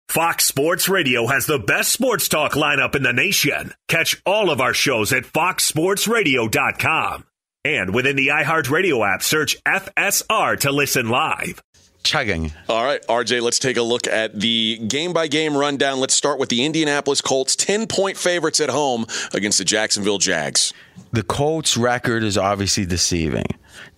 Fox 0.08 0.46
Sports 0.46 0.88
Radio 0.88 1.26
has 1.26 1.44
the 1.44 1.58
best 1.58 1.92
sports 1.92 2.28
talk 2.28 2.52
lineup 2.52 2.94
in 2.94 3.02
the 3.02 3.12
nation. 3.12 3.74
Catch 3.88 4.22
all 4.24 4.48
of 4.48 4.62
our 4.62 4.72
shows 4.72 5.12
at 5.12 5.24
foxsportsradio.com. 5.24 7.24
And 7.66 7.94
within 7.94 8.16
the 8.16 8.28
iHeartRadio 8.28 9.14
app, 9.14 9.22
search 9.22 9.62
FSR 9.64 10.60
to 10.60 10.72
listen 10.72 11.10
live. 11.10 11.62
Chugging. 12.04 12.52
All 12.68 12.84
right, 12.84 13.04
RJ, 13.06 13.40
let's 13.40 13.58
take 13.58 13.78
a 13.78 13.82
look 13.82 14.06
at 14.06 14.38
the 14.38 14.78
game 14.86 15.14
by 15.14 15.26
game 15.26 15.56
rundown. 15.56 16.00
Let's 16.00 16.14
start 16.14 16.38
with 16.38 16.50
the 16.50 16.64
Indianapolis 16.64 17.22
Colts, 17.22 17.56
10 17.56 17.86
point 17.86 18.18
favorites 18.18 18.60
at 18.60 18.68
home 18.68 19.06
against 19.32 19.58
the 19.58 19.64
Jacksonville 19.64 20.18
Jags. 20.18 20.74
The 21.12 21.22
Colts 21.22 21.76
record 21.76 22.22
is 22.22 22.36
obviously 22.36 22.84
deceiving. 22.84 23.46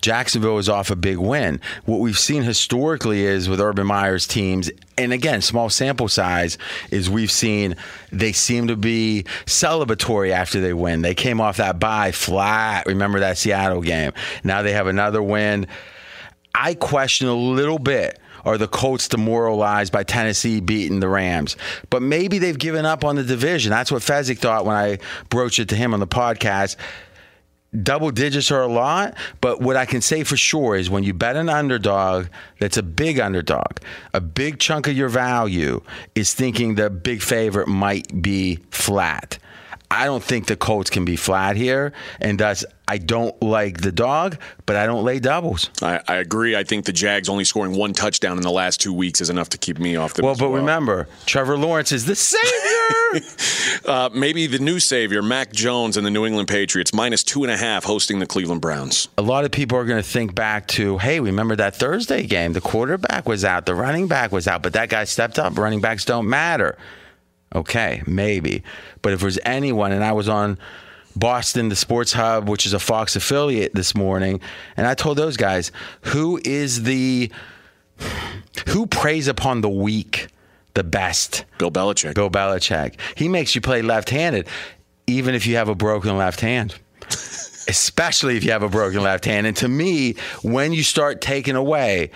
Jacksonville 0.01 0.57
is 0.57 0.69
off 0.69 0.89
a 0.89 0.95
big 0.95 1.17
win. 1.17 1.59
What 1.85 1.99
we've 1.99 2.17
seen 2.17 2.43
historically 2.43 3.23
is 3.23 3.49
with 3.49 3.59
Urban 3.59 3.87
Meyer's 3.87 4.25
teams, 4.25 4.71
and 4.97 5.11
again, 5.11 5.41
small 5.41 5.69
sample 5.69 6.07
size, 6.07 6.57
is 6.91 7.09
we've 7.09 7.31
seen 7.31 7.75
they 8.11 8.31
seem 8.31 8.67
to 8.67 8.75
be 8.75 9.25
celebratory 9.45 10.31
after 10.31 10.61
they 10.61 10.73
win. 10.73 11.01
They 11.01 11.15
came 11.15 11.41
off 11.41 11.57
that 11.57 11.79
bye 11.79 12.11
flat. 12.11 12.85
Remember 12.85 13.19
that 13.19 13.37
Seattle 13.37 13.81
game. 13.81 14.13
Now 14.43 14.61
they 14.61 14.73
have 14.73 14.87
another 14.87 15.21
win. 15.21 15.67
I 16.57 16.73
question 16.73 17.27
a 17.27 17.35
little 17.35 17.79
bit 17.79 18.19
are 18.45 18.57
the 18.57 18.67
Colts 18.67 19.09
demoralized 19.09 19.91
by 19.91 20.03
Tennessee 20.03 20.61
beating 20.61 21.01
the 21.01 21.09
Rams? 21.09 21.57
But 21.89 22.01
maybe 22.01 22.39
they've 22.39 22.57
given 22.57 22.85
up 22.85 23.03
on 23.03 23.17
the 23.17 23.23
division. 23.23 23.71
That's 23.71 23.91
what 23.91 24.01
Fezzik 24.01 24.37
thought 24.37 24.65
when 24.65 24.75
I 24.75 24.99
broached 25.29 25.59
it 25.59 25.69
to 25.69 25.75
him 25.75 25.93
on 25.93 25.99
the 25.99 26.07
podcast 26.07 26.77
double 27.83 28.11
digits 28.11 28.51
are 28.51 28.61
a 28.61 28.67
lot, 28.67 29.15
but 29.41 29.61
what 29.61 29.75
I 29.75 29.85
can 29.85 30.01
say 30.01 30.23
for 30.23 30.37
sure 30.37 30.75
is 30.75 30.89
when 30.89 31.03
you 31.03 31.13
bet 31.13 31.35
an 31.35 31.49
underdog 31.49 32.27
that's 32.59 32.77
a 32.77 32.83
big 32.83 33.19
underdog, 33.19 33.79
a 34.13 34.21
big 34.21 34.59
chunk 34.59 34.87
of 34.87 34.95
your 34.95 35.09
value 35.09 35.81
is 36.15 36.33
thinking 36.33 36.75
the 36.75 36.89
big 36.89 37.21
favorite 37.21 37.67
might 37.67 38.21
be 38.21 38.59
flat. 38.71 39.37
I 39.89 40.05
don't 40.05 40.23
think 40.23 40.47
the 40.47 40.57
Colts 40.57 40.89
can 40.89 41.05
be 41.05 41.15
flat 41.15 41.55
here, 41.55 41.93
and 42.19 42.37
thus 42.37 42.65
I 42.89 42.97
don't 42.97 43.41
like 43.41 43.79
the 43.79 43.91
dog, 43.91 44.37
but 44.65 44.75
I 44.75 44.85
don't 44.85 45.05
lay 45.05 45.19
doubles. 45.19 45.69
I, 45.81 46.01
I 46.07 46.15
agree. 46.15 46.57
I 46.57 46.63
think 46.65 46.85
the 46.85 46.91
Jags 46.91 47.29
only 47.29 47.45
scoring 47.45 47.73
one 47.73 47.93
touchdown 47.93 48.35
in 48.37 48.43
the 48.43 48.51
last 48.51 48.81
two 48.81 48.93
weeks 48.93 49.21
is 49.21 49.29
enough 49.29 49.49
to 49.49 49.57
keep 49.57 49.79
me 49.79 49.95
off 49.95 50.13
the. 50.13 50.23
Well, 50.23 50.35
but 50.35 50.49
well. 50.49 50.59
remember, 50.59 51.07
Trevor 51.25 51.57
Lawrence 51.57 51.93
is 51.93 52.05
the 52.05 52.15
savior. 52.15 53.85
uh, 53.85 54.09
maybe 54.13 54.45
the 54.47 54.59
new 54.59 54.79
savior, 54.79 55.21
Mac 55.21 55.53
Jones 55.53 55.95
and 55.95 56.05
the 56.05 56.11
New 56.11 56.25
England 56.25 56.49
Patriots, 56.49 56.93
minus 56.93 57.23
two 57.23 57.43
and 57.43 57.51
a 57.51 57.57
half, 57.57 57.85
hosting 57.85 58.19
the 58.19 58.27
Cleveland 58.27 58.61
Browns. 58.61 59.07
A 59.17 59.21
lot 59.21 59.45
of 59.45 59.51
people 59.51 59.77
are 59.77 59.85
going 59.85 60.01
to 60.01 60.07
think 60.07 60.35
back 60.35 60.67
to, 60.69 60.97
hey, 60.97 61.21
remember 61.21 61.55
that 61.55 61.75
Thursday 61.75 62.25
game? 62.25 62.53
The 62.53 62.61
quarterback 62.61 63.27
was 63.27 63.45
out, 63.45 63.65
the 63.65 63.75
running 63.75 64.07
back 64.07 64.33
was 64.33 64.47
out, 64.47 64.63
but 64.63 64.73
that 64.73 64.89
guy 64.89 65.05
stepped 65.05 65.39
up. 65.39 65.57
Running 65.57 65.79
backs 65.79 66.03
don't 66.03 66.27
matter. 66.27 66.77
Okay, 67.55 68.03
maybe. 68.05 68.63
But 69.01 69.13
if 69.13 69.21
there's 69.21 69.39
anyone, 69.45 69.91
and 69.91 70.03
I 70.03 70.11
was 70.11 70.27
on 70.27 70.57
Boston, 71.15 71.69
the 71.69 71.75
Sports 71.75 72.13
Hub, 72.13 72.49
which 72.49 72.65
is 72.65 72.73
a 72.73 72.79
Fox 72.79 73.15
affiliate 73.15 73.73
this 73.73 73.95
morning, 73.95 74.39
and 74.75 74.85
I 74.85 74.93
told 74.93 75.17
those 75.17 75.37
guys, 75.37 75.71
who 76.01 76.39
is 76.43 76.83
the 76.83 77.31
who 78.67 78.85
preys 78.85 79.27
upon 79.27 79.61
the 79.61 79.69
weak 79.69 80.27
the 80.73 80.83
best? 80.83 81.45
Bill 81.57 81.71
Belichick. 81.71 82.13
Bill 82.13 82.29
Belichick. 82.29 82.99
He 83.15 83.27
makes 83.27 83.55
you 83.55 83.61
play 83.61 83.81
left-handed, 83.81 84.47
even 85.07 85.33
if 85.33 85.47
you 85.47 85.55
have 85.55 85.69
a 85.69 85.75
broken 85.75 86.17
left 86.17 86.41
hand. 86.41 86.75
Especially 87.69 88.37
if 88.37 88.43
you 88.43 88.51
have 88.51 88.63
a 88.63 88.69
broken 88.69 89.01
left 89.01 89.25
hand. 89.25 89.47
And 89.47 89.57
to 89.57 89.67
me, 89.67 90.15
when 90.41 90.73
you 90.73 90.83
start 90.83 91.21
taking 91.21 91.55
away 91.55 92.11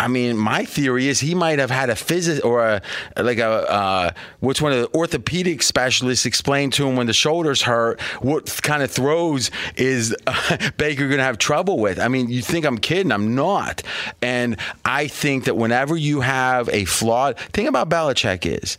I 0.00 0.06
mean, 0.06 0.36
my 0.36 0.64
theory 0.64 1.08
is 1.08 1.18
he 1.18 1.34
might 1.34 1.58
have 1.58 1.70
had 1.70 1.90
a 1.90 1.96
physicist 1.96 2.44
or 2.44 2.64
a 2.64 2.82
like 3.16 3.38
a 3.38 3.48
uh, 3.48 4.10
which 4.40 4.62
one 4.62 4.72
of 4.72 4.78
the 4.80 4.96
orthopedic 4.96 5.62
specialists 5.62 6.24
explained 6.24 6.72
to 6.74 6.86
him 6.86 6.94
when 6.94 7.06
the 7.06 7.12
shoulders 7.12 7.62
hurt 7.62 8.00
what 8.20 8.60
kind 8.62 8.82
of 8.82 8.90
throws 8.90 9.50
is 9.76 10.14
uh, 10.26 10.56
Baker 10.76 11.08
going 11.08 11.18
to 11.18 11.24
have 11.24 11.38
trouble 11.38 11.78
with. 11.78 11.98
I 11.98 12.08
mean, 12.08 12.28
you 12.28 12.42
think 12.42 12.64
I'm 12.64 12.78
kidding? 12.78 13.10
I'm 13.10 13.34
not. 13.34 13.82
And 14.22 14.56
I 14.84 15.08
think 15.08 15.44
that 15.44 15.56
whenever 15.56 15.96
you 15.96 16.20
have 16.20 16.68
a 16.68 16.84
flawed 16.84 17.38
thing 17.38 17.66
about 17.66 17.88
Belichick 17.88 18.46
is 18.46 18.76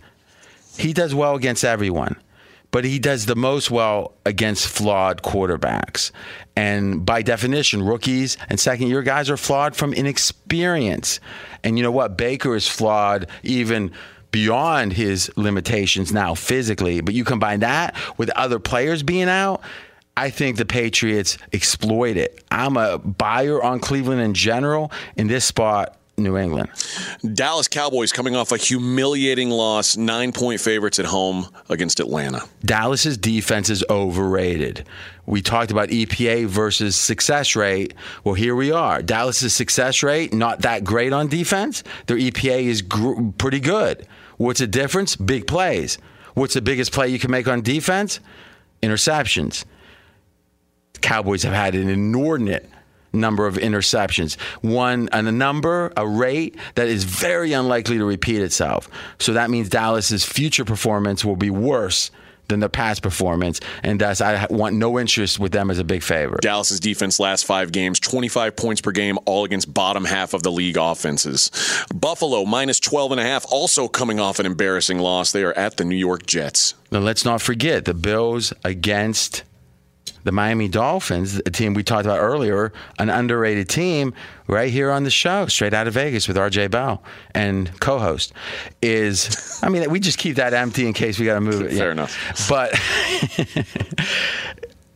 he 0.78 0.94
does 0.94 1.14
well 1.14 1.36
against 1.36 1.66
everyone 1.66 2.16
but 2.72 2.86
he 2.86 3.00
does 3.00 3.26
the 3.26 3.36
most 3.36 3.72
well 3.72 4.14
against 4.26 4.68
flawed 4.68 5.22
quarterbacks. 5.22 6.12
And 6.56 7.06
by 7.06 7.22
definition, 7.22 7.84
rookies 7.84 8.38
and 8.50 8.60
second 8.60 8.88
year 8.88 9.02
guys 9.02 9.30
are 9.30 9.38
flawed 9.38 9.76
from 9.76 9.94
inexperience. 9.94 11.20
And 11.64 11.78
you 11.78 11.84
know 11.84 11.92
what? 11.92 12.18
Baker 12.18 12.56
is 12.56 12.68
flawed 12.68 13.28
even 13.44 13.92
beyond 14.32 14.94
his 14.94 15.32
limitations 15.36 16.14
now 16.14 16.36
physically. 16.36 17.02
But 17.02 17.14
you 17.16 17.24
combine 17.24 17.62
that 17.62 17.96
with 18.18 18.30
other 18.32 18.60
players 18.60 19.04
being 19.04 19.30
out. 19.30 19.62
I 20.16 20.30
think 20.30 20.58
the 20.58 20.66
Patriots 20.66 21.38
exploit 21.54 22.18
it. 22.18 22.44
I'm 22.52 22.76
a 22.76 22.98
buyer 22.98 23.64
on 23.64 23.80
Cleveland 23.80 24.22
in 24.22 24.34
general. 24.34 24.92
In 25.16 25.28
this 25.28 25.46
spot, 25.46 25.99
New 26.20 26.38
England. 26.38 26.70
Dallas 27.34 27.68
Cowboys 27.68 28.12
coming 28.12 28.36
off 28.36 28.52
a 28.52 28.58
humiliating 28.58 29.50
loss, 29.50 29.98
nine 29.98 30.32
point 30.32 30.60
favorites 30.62 31.00
at 31.00 31.06
home 31.06 31.48
against 31.70 32.00
Atlanta. 32.00 32.44
Dallas's 32.64 33.18
defense 33.18 33.70
is 33.70 33.84
overrated. 33.90 34.86
We 35.26 35.42
talked 35.42 35.72
about 35.72 35.90
EPA 35.90 36.48
versus 36.48 36.96
success 36.96 37.56
rate. 37.56 37.94
Well, 38.24 38.34
here 38.34 38.56
we 38.56 38.72
are. 38.72 39.02
Dallas's 39.02 39.54
success 39.54 40.02
rate, 40.02 40.34
not 40.34 40.62
that 40.62 40.84
great 40.84 41.14
on 41.14 41.28
defense. 41.28 41.84
Their 42.08 42.18
EPA 42.18 42.64
is 42.64 42.82
gr- 42.82 43.30
pretty 43.38 43.60
good. 43.60 44.08
What's 44.38 44.60
the 44.60 44.68
difference? 44.68 45.16
Big 45.16 45.46
plays. 45.46 45.98
What's 46.34 46.54
the 46.54 46.62
biggest 46.62 46.92
play 46.92 47.10
you 47.10 47.20
can 47.20 47.30
make 47.30 47.48
on 47.48 47.62
defense? 47.62 48.20
Interceptions. 48.82 49.66
Cowboys 51.02 51.44
have 51.44 51.54
had 51.54 51.76
an 51.76 51.90
inordinate 51.90 52.70
number 53.14 53.48
of 53.48 53.56
interceptions. 53.56 54.40
One, 54.62 55.10
and 55.12 55.28
a 55.28 55.32
number, 55.32 55.92
a 55.98 56.08
rate 56.08 56.56
that 56.76 56.88
is 56.88 57.04
very 57.04 57.54
unlikely 57.54 57.98
to 57.98 58.06
repeat 58.06 58.42
itself. 58.42 58.90
So 59.20 59.34
that 59.34 59.50
means 59.50 59.70
Dallas's 59.70 60.26
future 60.26 60.66
performance 60.66 61.24
will 61.26 61.36
be 61.36 61.50
worse 61.50 62.12
than 62.50 62.60
the 62.60 62.70
past 62.70 63.02
performance, 63.02 63.62
and 63.84 64.02
thus 64.02 64.22
I 64.22 64.46
want 64.50 64.76
no 64.76 65.00
interest 65.00 65.40
with 65.40 65.52
them 65.52 65.72
as 65.72 65.80
a 65.80 65.84
big 65.84 66.04
favorite. 66.04 66.42
Dallas's 66.42 66.80
defense 66.80 67.20
last 67.20 67.46
five 67.46 67.72
games, 67.72 68.00
25 68.00 68.56
points 68.56 68.82
per 68.82 68.92
game, 68.92 69.18
all 69.26 69.46
against 69.46 69.74
bottom 69.74 70.04
half 70.04 70.34
of 70.34 70.44
the 70.44 70.52
league 70.52 70.78
offenses. 70.78 71.52
Buffalo 71.94 72.46
minus 72.46 72.80
12 72.80 73.12
and 73.14 73.22
a 73.22 73.24
half, 73.24 73.46
also 73.50 73.88
coming 73.88 74.20
off 74.20 74.40
an 74.40 74.46
embarrassing 74.46 75.00
loss. 75.00 75.32
They 75.32 75.44
are 75.44 75.54
at 75.54 75.78
the 75.78 75.86
New 75.86 75.96
York 75.96 76.26
Jets. 76.26 76.74
Now 76.92 77.00
let's 77.00 77.24
not 77.24 77.42
forget 77.42 77.86
the 77.86 77.94
Bills 77.94 78.52
against 78.64 79.44
the 80.24 80.32
Miami 80.32 80.68
Dolphins, 80.68 81.38
a 81.46 81.50
team 81.50 81.74
we 81.74 81.84
talked 81.84 82.06
about 82.06 82.20
earlier, 82.20 82.72
an 82.98 83.10
underrated 83.10 83.70
team, 83.70 84.14
right 84.48 84.72
here 84.72 84.92
on 84.92 85.04
the 85.04 85.10
show, 85.10 85.48
straight 85.48 85.74
out 85.74 85.88
of 85.88 85.94
Vegas 85.94 86.28
with 86.28 86.38
RJ 86.38 86.72
Bell 86.72 87.04
and 87.34 87.78
co-host, 87.80 88.34
is 88.82 89.60
I 89.64 89.70
mean 89.70 89.90
we 89.90 90.00
just 90.00 90.18
keep 90.18 90.36
that 90.36 90.54
empty 90.54 90.88
in 90.88 90.94
case 90.94 91.20
we 91.20 91.26
got 91.26 91.36
to 91.36 91.42
move 91.42 91.62
it. 91.62 91.72
Fair 91.72 91.88
yeah. 91.88 91.92
enough. 91.92 92.50
But 92.50 92.80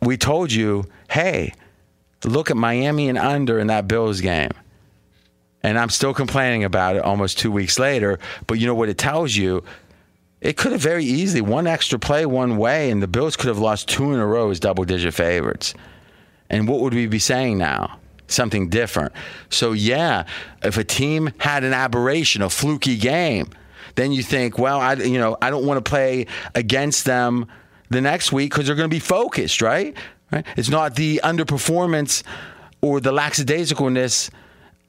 we 0.02 0.16
told 0.16 0.52
you, 0.52 0.84
hey, 1.10 1.52
look 2.24 2.50
at 2.50 2.56
Miami 2.56 3.08
and 3.08 3.18
under 3.18 3.58
in 3.58 3.68
that 3.68 3.88
Bills 3.88 4.20
game. 4.20 4.50
And 5.62 5.78
I'm 5.78 5.88
still 5.88 6.12
complaining 6.12 6.62
about 6.62 6.96
it 6.96 7.02
almost 7.02 7.38
two 7.38 7.50
weeks 7.50 7.78
later. 7.78 8.18
But 8.46 8.58
you 8.58 8.66
know 8.66 8.74
what 8.74 8.90
it 8.90 8.98
tells 8.98 9.34
you? 9.34 9.64
It 10.44 10.58
could 10.58 10.72
have 10.72 10.80
very 10.82 11.04
easily 11.04 11.40
one 11.40 11.66
extra 11.66 11.98
play 11.98 12.26
one 12.26 12.58
way, 12.58 12.90
and 12.90 13.02
the 13.02 13.08
Bills 13.08 13.34
could 13.34 13.48
have 13.48 13.58
lost 13.58 13.88
two 13.88 14.12
in 14.12 14.20
a 14.20 14.26
row 14.26 14.50
as 14.50 14.60
double 14.60 14.84
digit 14.84 15.14
favorites. 15.14 15.72
And 16.50 16.68
what 16.68 16.80
would 16.80 16.92
we 16.92 17.06
be 17.06 17.18
saying 17.18 17.56
now? 17.56 17.98
Something 18.28 18.68
different. 18.68 19.14
So, 19.48 19.72
yeah, 19.72 20.26
if 20.62 20.76
a 20.76 20.84
team 20.84 21.32
had 21.38 21.64
an 21.64 21.72
aberration, 21.72 22.42
a 22.42 22.50
fluky 22.50 22.98
game, 22.98 23.48
then 23.94 24.12
you 24.12 24.22
think, 24.22 24.58
well, 24.58 24.80
I, 24.80 24.92
you 24.94 25.18
know, 25.18 25.38
I 25.40 25.48
don't 25.48 25.64
want 25.64 25.82
to 25.82 25.88
play 25.88 26.26
against 26.54 27.06
them 27.06 27.46
the 27.88 28.02
next 28.02 28.30
week 28.30 28.50
because 28.50 28.66
they're 28.66 28.76
going 28.76 28.90
to 28.90 28.94
be 28.94 29.00
focused, 29.00 29.62
right? 29.62 29.96
right? 30.30 30.44
It's 30.58 30.68
not 30.68 30.94
the 30.94 31.22
underperformance 31.24 32.22
or 32.82 33.00
the 33.00 33.12
lackadaisicalness 33.12 34.28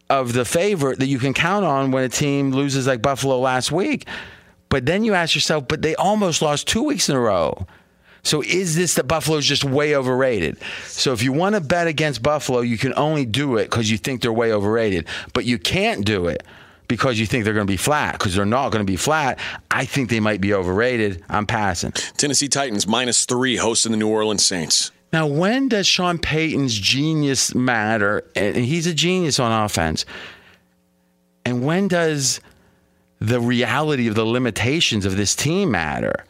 of 0.09 0.33
the 0.33 0.43
favorite 0.43 0.99
that 0.99 1.07
you 1.07 1.17
can 1.17 1.33
count 1.33 1.63
on 1.63 1.91
when 1.91 2.03
a 2.03 2.09
team 2.09 2.51
loses 2.51 2.87
like 2.87 3.01
Buffalo 3.01 3.39
last 3.39 3.71
week. 3.71 4.05
But 4.75 4.85
then 4.85 5.05
you 5.05 5.13
ask 5.13 5.35
yourself, 5.35 5.69
but 5.69 5.81
they 5.81 5.95
almost 5.95 6.41
lost 6.41 6.67
two 6.67 6.83
weeks 6.83 7.07
in 7.07 7.15
a 7.15 7.19
row. 7.21 7.65
So 8.23 8.43
is 8.43 8.75
this 8.75 8.95
that 8.95 9.07
Buffalo's 9.07 9.45
just 9.45 9.63
way 9.63 9.95
overrated? 9.95 10.57
So 10.83 11.13
if 11.13 11.23
you 11.23 11.31
want 11.31 11.55
to 11.55 11.61
bet 11.61 11.87
against 11.87 12.21
Buffalo, 12.21 12.59
you 12.59 12.77
can 12.77 12.93
only 12.97 13.25
do 13.25 13.55
it 13.55 13.69
because 13.69 13.89
you 13.89 13.97
think 13.97 14.21
they're 14.21 14.33
way 14.33 14.51
overrated. 14.51 15.07
But 15.31 15.45
you 15.45 15.57
can't 15.57 16.03
do 16.03 16.27
it 16.27 16.43
because 16.89 17.17
you 17.17 17.25
think 17.25 17.45
they're 17.45 17.53
going 17.53 17.65
to 17.65 17.71
be 17.71 17.77
flat 17.77 18.19
because 18.19 18.35
they're 18.35 18.45
not 18.45 18.73
going 18.73 18.85
to 18.85 18.91
be 18.91 18.97
flat. 18.97 19.39
I 19.71 19.85
think 19.85 20.09
they 20.09 20.19
might 20.19 20.41
be 20.41 20.53
overrated. 20.53 21.23
I'm 21.29 21.45
passing. 21.45 21.93
Tennessee 22.17 22.49
Titans 22.49 22.85
minus 22.85 23.23
three 23.23 23.55
hosting 23.55 23.93
the 23.93 23.97
New 23.97 24.09
Orleans 24.09 24.45
Saints. 24.45 24.91
Now, 25.13 25.25
when 25.25 25.69
does 25.69 25.87
Sean 25.87 26.17
Payton's 26.17 26.77
genius 26.77 27.55
matter? 27.55 28.25
And 28.35 28.57
he's 28.57 28.87
a 28.87 28.93
genius 28.93 29.39
on 29.39 29.53
offense. 29.53 30.05
And 31.45 31.65
when 31.65 31.87
does 31.87 32.41
the 33.19 33.39
reality 33.39 34.07
of 34.07 34.15
the 34.15 34.25
limitations 34.25 35.05
of 35.05 35.17
this 35.17 35.35
team 35.35 35.71
matter. 35.71 36.25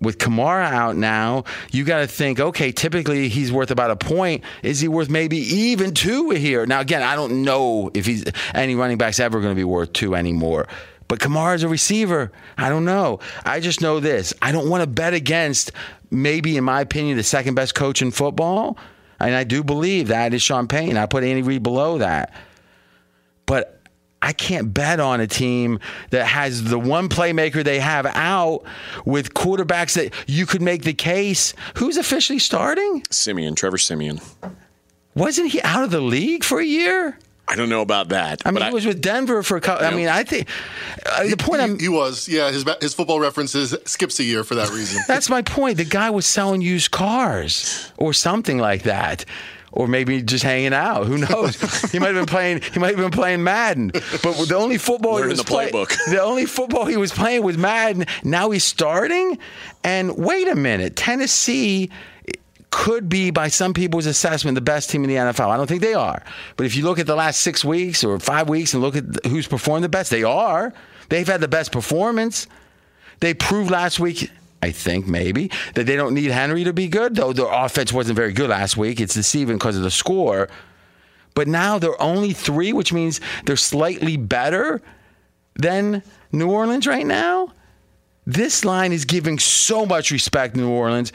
With 0.00 0.18
Kamara 0.18 0.64
out 0.64 0.96
now, 0.96 1.44
you 1.70 1.84
got 1.84 2.00
to 2.00 2.08
think, 2.08 2.40
okay, 2.40 2.72
typically 2.72 3.28
he's 3.28 3.52
worth 3.52 3.70
about 3.70 3.92
a 3.92 3.96
point. 3.96 4.42
Is 4.64 4.80
he 4.80 4.88
worth 4.88 5.08
maybe 5.08 5.36
even 5.36 5.94
two 5.94 6.30
here? 6.30 6.66
Now, 6.66 6.80
again, 6.80 7.02
I 7.02 7.14
don't 7.14 7.44
know 7.44 7.90
if 7.94 8.04
he's 8.04 8.24
any 8.52 8.74
running 8.74 8.98
back's 8.98 9.20
ever 9.20 9.40
going 9.40 9.52
to 9.52 9.58
be 9.58 9.64
worth 9.64 9.92
two 9.92 10.16
anymore. 10.16 10.66
But 11.06 11.20
Kamara's 11.20 11.62
a 11.62 11.68
receiver. 11.68 12.32
I 12.56 12.68
don't 12.68 12.84
know. 12.84 13.20
I 13.44 13.60
just 13.60 13.80
know 13.80 14.00
this. 14.00 14.34
I 14.42 14.50
don't 14.50 14.68
want 14.68 14.82
to 14.82 14.88
bet 14.88 15.14
against 15.14 15.70
maybe, 16.10 16.56
in 16.56 16.64
my 16.64 16.80
opinion, 16.80 17.16
the 17.16 17.22
second 17.22 17.54
best 17.54 17.74
coach 17.74 18.02
in 18.02 18.10
football. 18.10 18.78
And 19.20 19.34
I 19.34 19.44
do 19.44 19.62
believe 19.62 20.08
that 20.08 20.34
is 20.34 20.42
Sean 20.42 20.66
Payton. 20.66 20.96
I 20.96 21.06
put 21.06 21.22
Andy 21.22 21.42
Reid 21.42 21.62
below 21.62 21.98
that. 21.98 22.32
But 23.46 23.81
I 24.22 24.32
can't 24.32 24.72
bet 24.72 25.00
on 25.00 25.20
a 25.20 25.26
team 25.26 25.80
that 26.10 26.26
has 26.26 26.64
the 26.64 26.78
one 26.78 27.08
playmaker 27.08 27.64
they 27.64 27.80
have 27.80 28.06
out 28.06 28.62
with 29.04 29.34
quarterbacks 29.34 29.94
that 29.94 30.14
you 30.28 30.46
could 30.46 30.62
make 30.62 30.84
the 30.84 30.94
case. 30.94 31.54
Who's 31.74 31.96
officially 31.96 32.38
starting? 32.38 33.04
Siemian, 33.10 33.56
Trevor 33.56 33.78
Siemian. 33.78 34.20
Wasn't 35.14 35.50
he 35.50 35.60
out 35.62 35.82
of 35.82 35.90
the 35.90 36.00
league 36.00 36.44
for 36.44 36.60
a 36.60 36.64
year? 36.64 37.18
I 37.48 37.56
don't 37.56 37.68
know 37.68 37.82
about 37.82 38.10
that. 38.10 38.40
I 38.46 38.50
mean, 38.50 38.60
but 38.60 38.68
he 38.68 38.74
was 38.74 38.86
with 38.86 39.02
Denver 39.02 39.42
for 39.42 39.56
a 39.56 39.60
couple. 39.60 39.86
I 39.86 39.90
mean, 39.90 40.08
I 40.08 40.22
think 40.22 40.48
uh, 41.04 41.26
the 41.26 41.36
point 41.36 41.60
he, 41.60 41.64
I'm. 41.64 41.78
he 41.78 41.88
was, 41.88 42.28
yeah. 42.28 42.50
His 42.50 42.64
his 42.80 42.94
football 42.94 43.20
references 43.20 43.76
skips 43.84 44.20
a 44.20 44.24
year 44.24 44.44
for 44.44 44.54
that 44.54 44.70
reason. 44.70 45.02
That's 45.08 45.28
my 45.28 45.42
point. 45.42 45.76
The 45.76 45.84
guy 45.84 46.08
was 46.10 46.24
selling 46.24 46.62
used 46.62 46.92
cars 46.92 47.92
or 47.98 48.14
something 48.14 48.58
like 48.58 48.84
that. 48.84 49.24
Or 49.74 49.88
maybe 49.88 50.20
just 50.20 50.44
hanging 50.44 50.74
out. 50.74 51.06
Who 51.06 51.16
knows? 51.16 51.56
he 51.92 51.98
might 51.98 52.08
have 52.08 52.16
been 52.16 52.26
playing. 52.26 52.60
He 52.60 52.78
might 52.78 52.88
have 52.88 52.98
been 52.98 53.10
playing 53.10 53.42
Madden. 53.42 53.90
But 53.90 54.46
the 54.46 54.56
only 54.56 54.76
football 54.76 55.14
Learning 55.14 55.28
he 55.28 55.32
was 55.32 55.38
the 55.38 55.44
play- 55.44 55.70
playbook. 55.70 55.96
the 56.10 56.22
only 56.22 56.44
football 56.44 56.84
he 56.84 56.98
was 56.98 57.10
playing 57.10 57.42
was 57.42 57.56
Madden. 57.56 58.04
Now 58.22 58.50
he's 58.50 58.64
starting. 58.64 59.38
And 59.82 60.16
wait 60.18 60.46
a 60.48 60.54
minute, 60.54 60.94
Tennessee 60.94 61.90
could 62.70 63.08
be, 63.08 63.30
by 63.30 63.48
some 63.48 63.74
people's 63.74 64.06
assessment, 64.06 64.54
the 64.54 64.60
best 64.60 64.90
team 64.90 65.04
in 65.04 65.10
the 65.10 65.16
NFL. 65.16 65.48
I 65.48 65.56
don't 65.56 65.66
think 65.66 65.82
they 65.82 65.94
are. 65.94 66.22
But 66.56 66.66
if 66.66 66.74
you 66.76 66.84
look 66.84 66.98
at 66.98 67.06
the 67.06 67.14
last 67.16 67.40
six 67.40 67.64
weeks 67.64 68.02
or 68.04 68.18
five 68.18 68.48
weeks 68.48 68.74
and 68.74 68.82
look 68.82 68.96
at 68.96 69.04
who's 69.26 69.46
performed 69.46 69.84
the 69.84 69.88
best, 69.90 70.10
they 70.10 70.22
are. 70.22 70.72
They've 71.08 71.26
had 71.26 71.40
the 71.40 71.48
best 71.48 71.72
performance. 71.72 72.46
They 73.20 73.34
proved 73.34 73.70
last 73.70 74.00
week, 74.00 74.30
I 74.62 74.70
think 74.70 75.08
maybe, 75.08 75.50
that 75.74 75.86
they 75.86 75.96
don't 75.96 76.14
need 76.14 76.30
Henry 76.30 76.62
to 76.64 76.72
be 76.72 76.86
good, 76.86 77.16
though 77.16 77.32
their 77.32 77.52
offense 77.52 77.92
wasn't 77.92 78.16
very 78.16 78.32
good 78.32 78.48
last 78.48 78.76
week. 78.76 79.00
It's 79.00 79.14
deceiving 79.14 79.56
because 79.56 79.76
of 79.76 79.82
the 79.82 79.90
score. 79.90 80.48
But 81.34 81.48
now 81.48 81.78
they're 81.78 82.00
only 82.00 82.32
three, 82.32 82.72
which 82.72 82.92
means 82.92 83.20
they're 83.44 83.56
slightly 83.56 84.16
better 84.16 84.80
than 85.56 86.02
New 86.30 86.48
Orleans 86.50 86.86
right 86.86 87.06
now. 87.06 87.52
This 88.24 88.64
line 88.64 88.92
is 88.92 89.04
giving 89.04 89.38
so 89.40 89.84
much 89.84 90.12
respect 90.12 90.54
to 90.54 90.60
New 90.60 90.70
Orleans. 90.70 91.12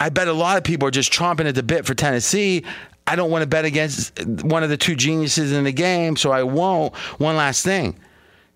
I 0.00 0.08
bet 0.08 0.26
a 0.26 0.32
lot 0.32 0.56
of 0.56 0.64
people 0.64 0.88
are 0.88 0.92
just 0.92 1.12
chomping 1.12 1.46
at 1.46 1.54
the 1.54 1.62
bit 1.62 1.84
for 1.84 1.94
Tennessee. 1.94 2.64
I 3.06 3.14
don't 3.14 3.30
want 3.30 3.42
to 3.42 3.46
bet 3.46 3.64
against 3.64 4.24
one 4.26 4.62
of 4.62 4.70
the 4.70 4.76
two 4.76 4.96
geniuses 4.96 5.52
in 5.52 5.64
the 5.64 5.72
game, 5.72 6.16
so 6.16 6.32
I 6.32 6.44
won't. 6.44 6.94
One 7.18 7.36
last 7.36 7.62
thing. 7.62 7.98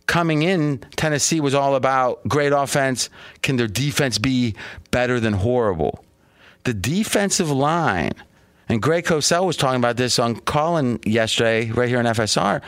Coming 0.06 0.42
in, 0.42 0.78
Tennessee 0.96 1.40
was 1.40 1.54
all 1.54 1.76
about 1.76 2.26
great 2.26 2.52
offense. 2.52 3.10
Can 3.42 3.56
their 3.56 3.68
defense 3.68 4.18
be 4.18 4.54
better 4.90 5.20
than 5.20 5.34
horrible? 5.34 6.04
The 6.64 6.74
defensive 6.74 7.50
line, 7.50 8.12
and 8.68 8.82
Greg 8.82 9.04
Cosell 9.04 9.46
was 9.46 9.56
talking 9.56 9.78
about 9.78 9.96
this 9.96 10.18
on 10.18 10.40
Colin 10.40 11.00
yesterday, 11.04 11.70
right 11.70 11.88
here 11.88 11.98
on 11.98 12.04
FSR. 12.06 12.60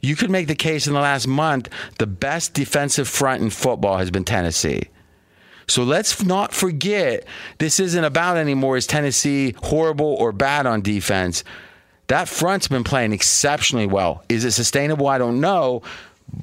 You 0.00 0.16
could 0.16 0.30
make 0.30 0.46
the 0.46 0.54
case 0.54 0.86
in 0.86 0.92
the 0.92 1.00
last 1.00 1.26
month 1.26 1.68
the 1.98 2.06
best 2.06 2.54
defensive 2.54 3.08
front 3.08 3.42
in 3.42 3.50
football 3.50 3.98
has 3.98 4.10
been 4.10 4.24
Tennessee. 4.24 4.82
So 5.68 5.82
let's 5.82 6.22
not 6.22 6.52
forget 6.52 7.24
this 7.58 7.80
isn't 7.80 8.04
about 8.04 8.36
anymore 8.36 8.76
is 8.76 8.86
Tennessee 8.86 9.56
horrible 9.64 10.14
or 10.14 10.30
bad 10.30 10.66
on 10.66 10.80
defense. 10.80 11.42
That 12.06 12.28
front's 12.28 12.68
been 12.68 12.84
playing 12.84 13.12
exceptionally 13.12 13.86
well. 13.86 14.22
Is 14.28 14.44
it 14.44 14.52
sustainable? 14.52 15.08
I 15.08 15.18
don't 15.18 15.40
know. 15.40 15.82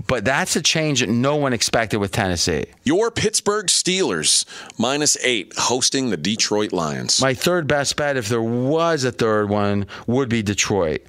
But 0.07 0.25
that's 0.25 0.55
a 0.55 0.61
change 0.61 1.01
that 1.01 1.09
no 1.09 1.35
one 1.35 1.53
expected 1.53 1.97
with 1.97 2.11
Tennessee. 2.11 2.65
Your 2.83 3.11
Pittsburgh 3.11 3.67
Steelers 3.67 4.45
minus 4.77 5.17
eight 5.23 5.53
hosting 5.57 6.09
the 6.09 6.17
Detroit 6.17 6.71
Lions. 6.71 7.21
My 7.21 7.33
third 7.33 7.67
best 7.67 7.95
bet, 7.95 8.17
if 8.17 8.29
there 8.29 8.41
was 8.41 9.03
a 9.03 9.11
third 9.11 9.49
one, 9.49 9.87
would 10.07 10.29
be 10.29 10.41
Detroit. 10.41 11.01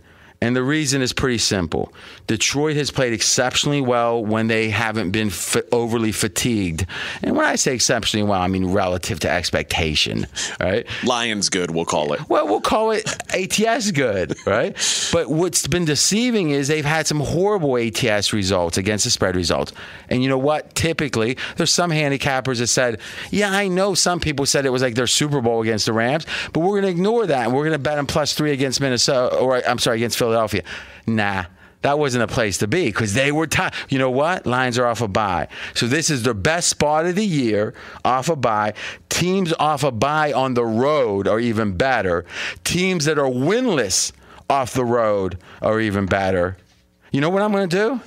And 0.45 0.55
the 0.55 0.63
reason 0.63 1.01
is 1.01 1.15
pretty 1.15 1.39
simple. 1.39 1.91
Detroit 2.27 2.77
has 2.77 2.91
played 2.91 3.15
exceptionally 3.15 3.81
well 3.81 4.23
when 4.23 4.47
they 4.47 4.69
haven't 4.69 5.11
been 5.11 5.31
fa- 5.31 5.65
overly 5.73 6.13
fatigued. 6.13 6.85
And 7.23 7.35
when 7.35 7.47
I 7.47 7.55
say 7.55 7.75
exceptionally 7.75 8.29
well, 8.29 8.43
I 8.43 8.49
mean 8.49 8.67
relative 8.67 9.21
to 9.21 9.31
expectation, 9.31 10.27
right? 10.61 10.87
Lions 11.03 11.49
good, 11.49 11.71
we'll 11.71 11.87
call 11.87 12.13
it. 12.13 12.29
Well, 12.29 12.47
we'll 12.47 12.61
call 12.61 12.91
it 12.91 13.09
ATS 13.33 13.91
good, 13.93 14.37
right? 14.47 14.77
but 15.13 15.31
what's 15.31 15.67
been 15.67 15.87
deceiving 15.87 16.51
is 16.51 16.69
they've 16.69 16.85
had 16.85 17.07
some 17.07 17.21
horrible 17.21 17.79
ATS 17.79 18.35
results 18.35 18.77
against 18.77 19.05
the 19.05 19.11
spread 19.11 19.37
results. 19.37 19.73
And 20.11 20.23
you 20.23 20.29
know 20.29 20.37
what? 20.37 20.75
Typically, 20.75 21.39
there's 21.57 21.73
some 21.73 21.91
handicappers 21.91 22.59
that 22.59 22.67
said, 22.67 23.01
yeah, 23.31 23.51
I 23.51 23.69
know 23.69 23.95
some 23.95 24.21
people 24.21 24.45
said 24.45 24.67
it 24.67 24.71
was 24.71 24.83
like 24.83 24.95
their 24.95 25.07
Super 25.07 25.41
Bowl 25.41 25.63
against 25.63 25.87
the 25.87 25.95
Rams, 25.95 26.27
but 26.53 26.61
we're 26.61 26.83
going 26.83 26.83
to 26.83 26.89
ignore 26.91 27.27
that 27.27 27.47
and 27.47 27.55
we're 27.55 27.63
going 27.63 27.73
to 27.73 27.79
bet 27.79 27.97
them 27.97 28.07
plus 28.07 28.35
three 28.35 28.53
against 28.53 28.83
Minnesota, 28.83 29.37
or 29.37 29.67
I'm 29.67 29.79
sorry, 29.79 29.97
against 29.97 30.19
Philadelphia. 30.19 30.34
Nah. 31.07 31.47
That 31.83 31.99
wasn't 31.99 32.25
a 32.25 32.27
place 32.27 32.57
to 32.59 32.67
be 32.67 32.87
because 32.87 33.13
they 33.13 33.31
were 33.31 33.47
tired. 33.47 33.75
You 33.91 33.99
know 33.99 34.11
what? 34.11 34.47
Lions 34.47 34.79
are 34.79 34.87
off 34.87 35.03
a 35.03 35.09
bye. 35.09 35.49
So 35.75 35.87
this 35.87 36.09
is 36.09 36.23
their 36.23 36.33
best 36.33 36.69
spot 36.69 37.05
of 37.05 37.15
the 37.15 37.27
year 37.27 37.75
off 38.03 38.31
a 38.31 38.37
bye. 38.37 38.73
Teams 39.11 39.53
off 39.59 39.85
a 39.85 39.93
bye 39.93 40.33
on 40.33 40.55
the 40.55 40.65
road 40.65 41.29
are 41.29 41.39
even 41.39 41.77
better. 41.77 42.25
Teams 42.65 43.05
that 43.05 43.19
are 43.19 43.29
winless 43.29 44.13
off 44.49 44.73
the 44.73 44.85
road 44.85 45.39
are 45.61 45.79
even 45.79 46.07
better. 46.07 46.57
You 47.13 47.21
know 47.21 47.29
what 47.29 47.43
I'm 47.43 47.53
going 47.53 47.69
to 47.69 47.77
do? 47.77 48.01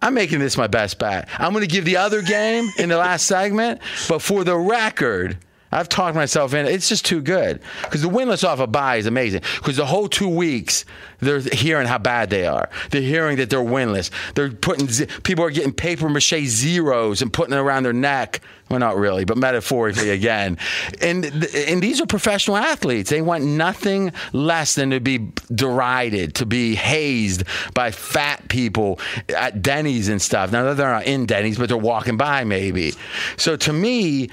I'm 0.00 0.14
making 0.14 0.40
this 0.40 0.56
my 0.56 0.66
best 0.66 0.98
bet. 0.98 1.28
I'm 1.38 1.52
going 1.52 1.62
to 1.62 1.70
give 1.70 1.84
the 1.84 1.98
other 1.98 2.22
game 2.22 2.70
in 2.78 2.88
the 2.88 2.96
last 2.96 3.26
segment, 3.26 3.80
but 4.08 4.20
for 4.20 4.44
the 4.44 4.56
record, 4.56 5.36
I've 5.72 5.88
talked 5.88 6.14
myself 6.14 6.54
in. 6.54 6.66
It's 6.66 6.88
just 6.88 7.04
too 7.04 7.22
good 7.22 7.60
because 7.82 8.02
the 8.02 8.08
winless 8.08 8.46
off 8.46 8.60
a 8.60 8.66
bye 8.66 8.96
is 8.96 9.06
amazing. 9.06 9.42
Because 9.56 9.76
the 9.76 9.86
whole 9.86 10.08
two 10.08 10.28
weeks 10.28 10.84
they're 11.20 11.40
hearing 11.40 11.86
how 11.86 11.98
bad 11.98 12.30
they 12.30 12.46
are. 12.46 12.68
They're 12.90 13.00
hearing 13.00 13.36
that 13.38 13.48
they're 13.48 13.60
winless. 13.60 14.10
They're 14.34 14.50
putting 14.50 14.88
people 15.22 15.44
are 15.44 15.50
getting 15.50 15.72
paper 15.72 16.08
mache 16.08 16.46
zeros 16.46 17.22
and 17.22 17.32
putting 17.32 17.54
it 17.54 17.58
around 17.58 17.84
their 17.84 17.92
neck. 17.92 18.40
Well, 18.68 18.80
not 18.80 18.96
really, 18.96 19.24
but 19.24 19.36
metaphorically 19.36 20.10
again. 20.10 20.58
And 21.00 21.24
and 21.54 21.82
these 21.82 22.00
are 22.00 22.06
professional 22.06 22.56
athletes. 22.56 23.10
They 23.10 23.22
want 23.22 23.44
nothing 23.44 24.12
less 24.32 24.74
than 24.74 24.90
to 24.90 25.00
be 25.00 25.30
derided, 25.54 26.34
to 26.36 26.46
be 26.46 26.74
hazed 26.74 27.44
by 27.74 27.90
fat 27.90 28.48
people 28.48 28.98
at 29.36 29.62
Denny's 29.62 30.08
and 30.08 30.20
stuff. 30.20 30.50
Now 30.52 30.74
they're 30.74 30.90
not 30.90 31.04
in 31.04 31.26
Denny's, 31.26 31.58
but 31.58 31.68
they're 31.68 31.76
walking 31.76 32.16
by 32.16 32.44
maybe. 32.44 32.94
So 33.36 33.56
to 33.56 33.72
me, 33.72 34.30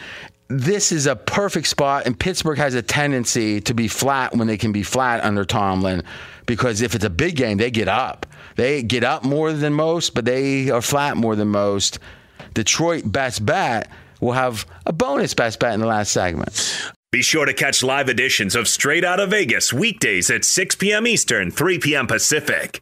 this 0.49 0.91
is 0.91 1.05
a 1.05 1.15
perfect 1.15 1.67
spot, 1.67 2.05
and 2.05 2.19
Pittsburgh 2.19 2.57
has 2.57 2.73
a 2.73 2.81
tendency 2.81 3.61
to 3.61 3.73
be 3.73 3.87
flat 3.87 4.35
when 4.35 4.47
they 4.47 4.57
can 4.57 4.71
be 4.71 4.83
flat 4.83 5.23
under 5.23 5.45
Tomlin, 5.45 6.03
because 6.47 6.81
if 6.81 6.95
it's 6.95 7.05
a 7.05 7.09
big 7.09 7.35
game, 7.35 7.57
they 7.57 7.71
get 7.71 7.87
up. 7.87 8.25
They 8.55 8.81
get 8.81 9.03
up 9.03 9.23
more 9.23 9.53
than 9.53 9.73
most, 9.73 10.15
but 10.15 10.25
they 10.25 10.69
are 10.71 10.81
flat 10.81 11.15
more 11.15 11.35
than 11.35 11.49
most. 11.49 11.99
Detroit 12.55 13.03
best 13.05 13.45
bet 13.45 13.89
will 14.19 14.33
have 14.33 14.65
a 14.85 14.91
bonus 14.91 15.33
best 15.33 15.59
bet 15.59 15.73
in 15.73 15.79
the 15.79 15.87
last 15.87 16.11
segment. 16.11 16.91
Be 17.11 17.21
sure 17.21 17.45
to 17.45 17.53
catch 17.53 17.81
live 17.81 18.09
editions 18.09 18.55
of 18.55 18.67
Straight 18.67 19.03
Out 19.03 19.19
of 19.19 19.29
Vegas 19.29 19.71
weekdays 19.71 20.29
at 20.29 20.45
6 20.45 20.75
p.m. 20.75 21.07
Eastern, 21.07 21.51
3 21.51 21.79
p.m. 21.79 22.07
Pacific. 22.07 22.81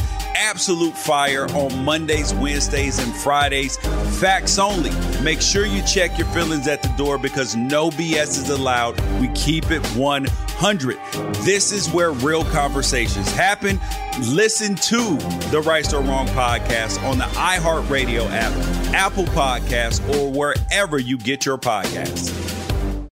Absolute 0.35 0.97
fire 0.97 1.45
on 1.55 1.83
Mondays, 1.85 2.33
Wednesdays, 2.33 2.99
and 2.99 3.13
Fridays. 3.15 3.77
Facts 4.19 4.59
only. 4.59 4.91
Make 5.23 5.41
sure 5.41 5.65
you 5.65 5.81
check 5.83 6.17
your 6.17 6.27
feelings 6.27 6.67
at 6.67 6.81
the 6.81 6.89
door 6.97 7.17
because 7.17 7.55
no 7.55 7.89
BS 7.89 8.37
is 8.37 8.49
allowed. 8.49 8.99
We 9.19 9.29
keep 9.29 9.71
it 9.71 9.85
100. 9.95 10.97
This 11.43 11.71
is 11.71 11.89
where 11.91 12.11
real 12.11 12.43
conversations 12.45 13.31
happen. 13.31 13.79
Listen 14.21 14.75
to 14.75 15.17
the 15.51 15.61
Right 15.65 15.91
or 15.93 16.01
Wrong 16.01 16.27
podcast 16.27 17.01
on 17.03 17.17
the 17.17 17.25
iHeartRadio 17.25 18.29
app, 18.31 18.51
Apple 18.93 19.25
Podcasts, 19.25 20.01
or 20.15 20.31
wherever 20.31 20.99
you 20.99 21.17
get 21.17 21.45
your 21.45 21.57
podcasts. 21.57 22.37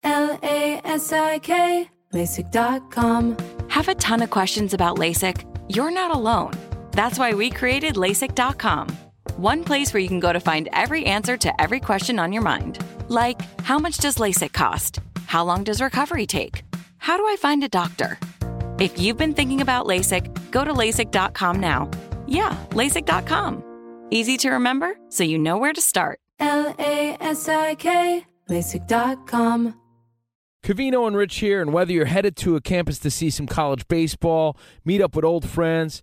L 0.05 0.39
A 0.43 0.81
S 0.85 1.13
I 1.13 1.39
K, 1.39 1.89
LASIK.com. 2.13 3.37
Have 3.69 3.89
a 3.89 3.95
ton 3.95 4.23
of 4.23 4.31
questions 4.31 4.75
about 4.75 4.99
LASIK? 4.99 5.45
You're 5.69 5.91
not 5.91 6.15
alone. 6.15 6.53
That's 6.93 7.19
why 7.19 7.33
we 7.35 7.51
created 7.51 7.97
LASIK.com. 7.97 8.89
One 9.37 9.65
place 9.65 9.93
where 9.93 10.01
you 10.01 10.09
can 10.09 10.21
go 10.21 10.33
to 10.33 10.41
find 10.41 10.69
every 10.73 11.05
answer 11.07 11.37
to 11.39 11.61
every 11.61 11.81
question 11.81 12.19
on 12.19 12.33
your 12.33 12.43
mind. 12.43 12.79
Like, 13.09 13.41
how 13.63 13.79
much 13.79 13.99
does 13.99 14.17
LASIK 14.17 14.53
cost? 14.53 15.01
How 15.27 15.45
long 15.45 15.65
does 15.65 15.81
recovery 15.81 16.27
take? 16.27 16.63
How 16.99 17.17
do 17.17 17.25
I 17.27 17.37
find 17.37 17.65
a 17.65 17.69
doctor? 17.69 18.19
If 18.79 18.99
you've 18.99 19.17
been 19.17 19.35
thinking 19.35 19.61
about 19.61 19.87
LASIK, 19.87 20.51
go 20.51 20.65
to 20.65 20.73
LASIK.com 20.73 21.61
now. 21.61 21.91
Yeah, 22.27 22.57
LASIK.com. 22.71 23.65
Easy 24.11 24.37
to 24.39 24.51
remember, 24.51 24.97
so 25.09 25.25
you 25.25 25.39
know 25.39 25.57
where 25.57 25.73
to 25.73 25.81
start. 25.81 26.21
L 26.39 26.75
A 26.79 27.17
S 27.21 27.49
I 27.49 27.75
K, 27.77 28.27
LASIK.com. 28.51 29.75
Covino 30.63 31.07
and 31.09 31.17
Rich 31.17 31.39
here, 31.39 31.61
and 31.61 31.73
whether 31.73 31.93
you're 31.93 32.05
headed 32.05 32.37
to 32.37 32.55
a 32.55 32.61
campus 32.61 32.99
to 33.01 33.11
see 33.11 33.31
some 33.31 33.47
college 33.47 33.89
baseball, 33.89 34.57
meet 34.85 35.01
up 35.01 35.17
with 35.17 35.25
old 35.25 35.49
friends, 35.49 36.03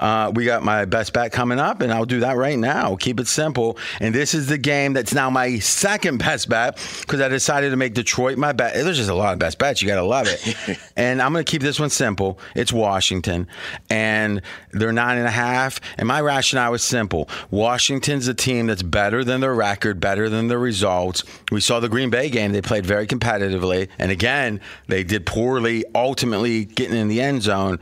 Uh, 0.00 0.32
we 0.34 0.46
got 0.46 0.62
my 0.62 0.86
best 0.86 1.12
bet 1.12 1.30
coming 1.30 1.60
up, 1.60 1.82
and 1.82 1.92
I'll 1.92 2.06
do 2.06 2.20
that 2.20 2.36
right 2.36 2.58
now. 2.58 2.96
Keep 2.96 3.20
it 3.20 3.28
simple. 3.28 3.78
And 4.00 4.14
this 4.14 4.34
is 4.34 4.46
the 4.46 4.58
game 4.58 4.94
that's 4.94 5.14
now 5.14 5.30
my 5.30 5.58
second 5.58 6.18
best 6.18 6.48
bet 6.48 6.76
because 7.02 7.20
I 7.20 7.28
decided 7.28 7.70
to 7.70 7.76
make 7.76 7.94
Detroit 7.94 8.38
my 8.38 8.52
bet. 8.52 8.74
There's 8.74 8.96
just 8.96 9.10
a 9.10 9.14
lot 9.14 9.34
of 9.34 9.38
best 9.38 9.58
bets. 9.58 9.82
You 9.82 9.88
got 9.88 9.96
to 9.96 10.02
love 10.02 10.26
it. 10.28 10.78
and 10.96 11.20
I'm 11.20 11.32
going 11.32 11.44
to 11.44 11.50
keep 11.50 11.62
this 11.62 11.78
one 11.78 11.90
simple. 11.90 12.38
It's 12.56 12.72
Washington, 12.72 13.46
and 13.90 14.40
they're 14.72 14.92
nine 14.92 15.18
and 15.18 15.26
a 15.26 15.32
half. 15.32 15.80
And 15.98 16.08
my 16.08 16.20
rationale 16.20 16.74
is 16.74 16.82
simple 16.82 17.28
Washington's 17.50 18.26
a 18.26 18.34
team 18.34 18.66
that's 18.66 18.82
better 18.82 19.22
than 19.22 19.40
their 19.42 19.54
record, 19.54 20.00
better 20.00 20.28
than 20.30 20.48
their 20.48 20.58
results. 20.58 21.24
We 21.52 21.60
saw 21.60 21.78
the 21.78 21.88
Green 21.90 22.08
Bay 22.08 22.30
game. 22.30 22.52
They 22.52 22.62
played 22.62 22.86
very 22.86 23.06
competitively. 23.06 23.88
And 23.98 24.10
again, 24.10 24.60
they 24.88 25.04
did 25.04 25.26
poorly, 25.26 25.84
ultimately 25.94 26.64
getting 26.64 26.96
in 26.96 27.08
the 27.08 27.20
end 27.20 27.42
zone. 27.42 27.78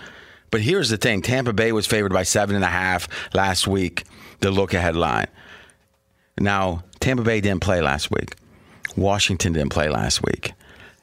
But 0.50 0.62
here's 0.62 0.88
the 0.88 0.96
thing 0.96 1.22
Tampa 1.22 1.52
Bay 1.52 1.72
was 1.72 1.86
favored 1.86 2.12
by 2.12 2.22
seven 2.22 2.56
and 2.56 2.64
a 2.64 2.68
half 2.68 3.08
last 3.34 3.66
week, 3.66 4.04
the 4.40 4.50
look 4.50 4.74
ahead 4.74 4.96
line. 4.96 5.28
Now, 6.38 6.84
Tampa 7.00 7.22
Bay 7.22 7.40
didn't 7.40 7.62
play 7.62 7.80
last 7.80 8.10
week. 8.10 8.36
Washington 8.96 9.52
didn't 9.52 9.72
play 9.72 9.88
last 9.88 10.24
week. 10.24 10.52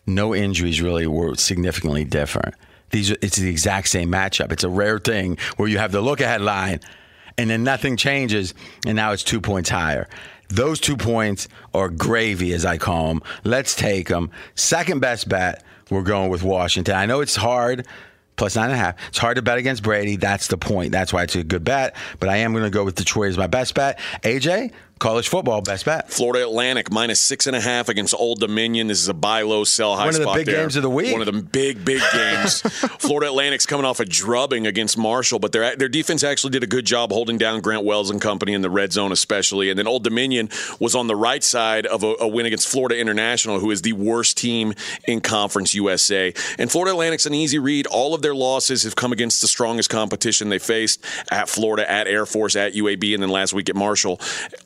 No 0.08 0.36
injuries 0.36 0.81
really 0.81 1.08
were 1.08 1.36
significantly 1.36 2.03
different. 2.03 2.55
These 2.91 3.12
it's 3.12 3.38
the 3.38 3.49
exact 3.49 3.88
same 3.88 4.12
matchup. 4.12 4.51
It's 4.51 4.63
a 4.63 4.69
rare 4.69 4.99
thing 4.99 5.38
where 5.58 5.67
you 5.67 5.79
have 5.79 5.91
the 5.91 6.01
look 6.01 6.21
ahead 6.21 6.41
line 6.41 6.79
and 7.38 7.49
then 7.49 7.63
nothing 7.63 7.97
changes 7.97 8.53
and 8.86 8.95
now 8.95 9.12
it's 9.12 9.23
2 9.23 9.41
points 9.41 9.69
higher. 9.69 10.08
Those 10.49 10.79
2 10.79 10.95
points 10.95 11.47
are 11.73 11.89
gravy 11.89 12.53
as 12.53 12.65
I 12.65 12.77
call 12.77 13.08
them. 13.08 13.23
Let's 13.43 13.75
take 13.75 14.10
them. 14.10 14.29
Second 14.53 14.99
best 15.01 15.27
bet, 15.27 15.63
we're 15.89 16.03
going 16.03 16.29
with 16.29 16.43
Washington. 16.43 16.95
I 16.95 17.05
know 17.08 17.21
it's 17.21 17.36
hard 17.36 17.88
plus 18.35 18.55
nine 18.55 18.65
and 18.65 18.73
a 18.73 18.77
half. 18.77 18.95
It's 19.09 19.17
hard 19.17 19.35
to 19.35 19.41
bet 19.41 19.57
against 19.57 19.83
Brady. 19.83 20.15
That's 20.15 20.47
the 20.47 20.57
point. 20.57 20.91
That's 20.91 21.13
why 21.13 21.23
it's 21.23 21.35
a 21.35 21.43
good 21.43 21.63
bet. 21.63 21.95
But 22.19 22.29
I 22.29 22.37
am 22.37 22.51
going 22.53 22.63
to 22.63 22.69
go 22.69 22.83
with 22.83 22.95
Detroit 22.95 23.29
as 23.29 23.37
my 23.37 23.47
best 23.47 23.73
bet. 23.75 23.99
AJ, 24.23 24.71
college 24.99 25.27
football 25.27 25.62
best 25.62 25.86
bet. 25.86 26.10
Florida 26.10 26.45
Atlantic 26.45 26.91
minus 26.91 27.19
six 27.19 27.47
and 27.47 27.55
a 27.55 27.62
half 27.62 27.89
against 27.89 28.13
Old 28.13 28.39
Dominion. 28.39 28.88
This 28.88 29.01
is 29.01 29.08
a 29.08 29.13
buy 29.13 29.41
low, 29.41 29.63
sell 29.63 29.95
high. 29.95 30.05
One 30.05 30.10
of 30.10 30.15
the 30.15 30.23
spot 30.23 30.36
big 30.36 30.45
there. 30.45 30.62
games 30.62 30.75
of 30.75 30.84
the 30.84 30.89
week. 30.89 31.12
One 31.12 31.21
of 31.21 31.34
the 31.34 31.41
big, 31.41 31.84
big 31.84 32.01
games. 32.13 32.62
Florida 32.99 33.27
Atlantic's 33.27 33.65
coming 33.65 33.86
off 33.86 33.99
a 33.99 34.05
drubbing 34.05 34.67
against 34.67 34.97
Marshall, 34.97 35.39
but 35.39 35.51
their 35.51 35.75
their 35.75 35.89
defense 35.89 36.23
actually 36.23 36.51
did 36.51 36.63
a 36.63 36.67
good 36.67 36.86
job 36.86 37.12
holding 37.12 37.38
down 37.38 37.62
Grant 37.62 37.84
Wells 37.84 38.10
and 38.10 38.21
company 38.21 38.53
in 38.53 38.62
the 38.62 38.69
red 38.69 38.93
zone, 38.93 39.12
especially. 39.12 39.69
And 39.69 39.77
then 39.77 39.88
Old 39.88 40.03
Dominion 40.03 40.49
was 40.79 40.95
on 40.95 41.08
the 41.08 41.15
right 41.15 41.43
side 41.43 41.86
of 41.86 42.03
a, 42.03 42.15
a 42.21 42.27
win 42.27 42.45
against 42.45 42.67
Florida 42.67 42.97
International, 42.97 43.60
who 43.60 43.71
is 43.71 43.81
the 43.81 43.93
worst 43.93 44.38
team 44.38 44.73
in 45.08 45.21
Conference 45.21 45.73
USA. 45.73 46.34
And 46.58 46.71
Florida 46.71 46.91
Atlantic's 46.91 47.25
an 47.25 47.34
easy 47.34 47.60
read. 47.60 47.88
All 47.88 48.13
of 48.13 48.21
their 48.21 48.36
losses 48.36 48.84
have 48.84 48.95
come 48.95 49.12
against 49.12 49.41
the 49.41 49.47
strongest 49.47 49.89
competition 49.89 50.49
they 50.49 50.60
faced 50.60 51.03
at 51.31 51.49
Florida, 51.49 51.89
at 51.89 52.08
Air 52.08 52.25
Force, 52.25 52.55
at 52.55 52.73
UAB, 52.73 53.13
and 53.13 53.21
then 53.21 53.29
last 53.29 53.53
week 53.53 53.69
at 53.69 53.75
Marshall. 53.75 54.19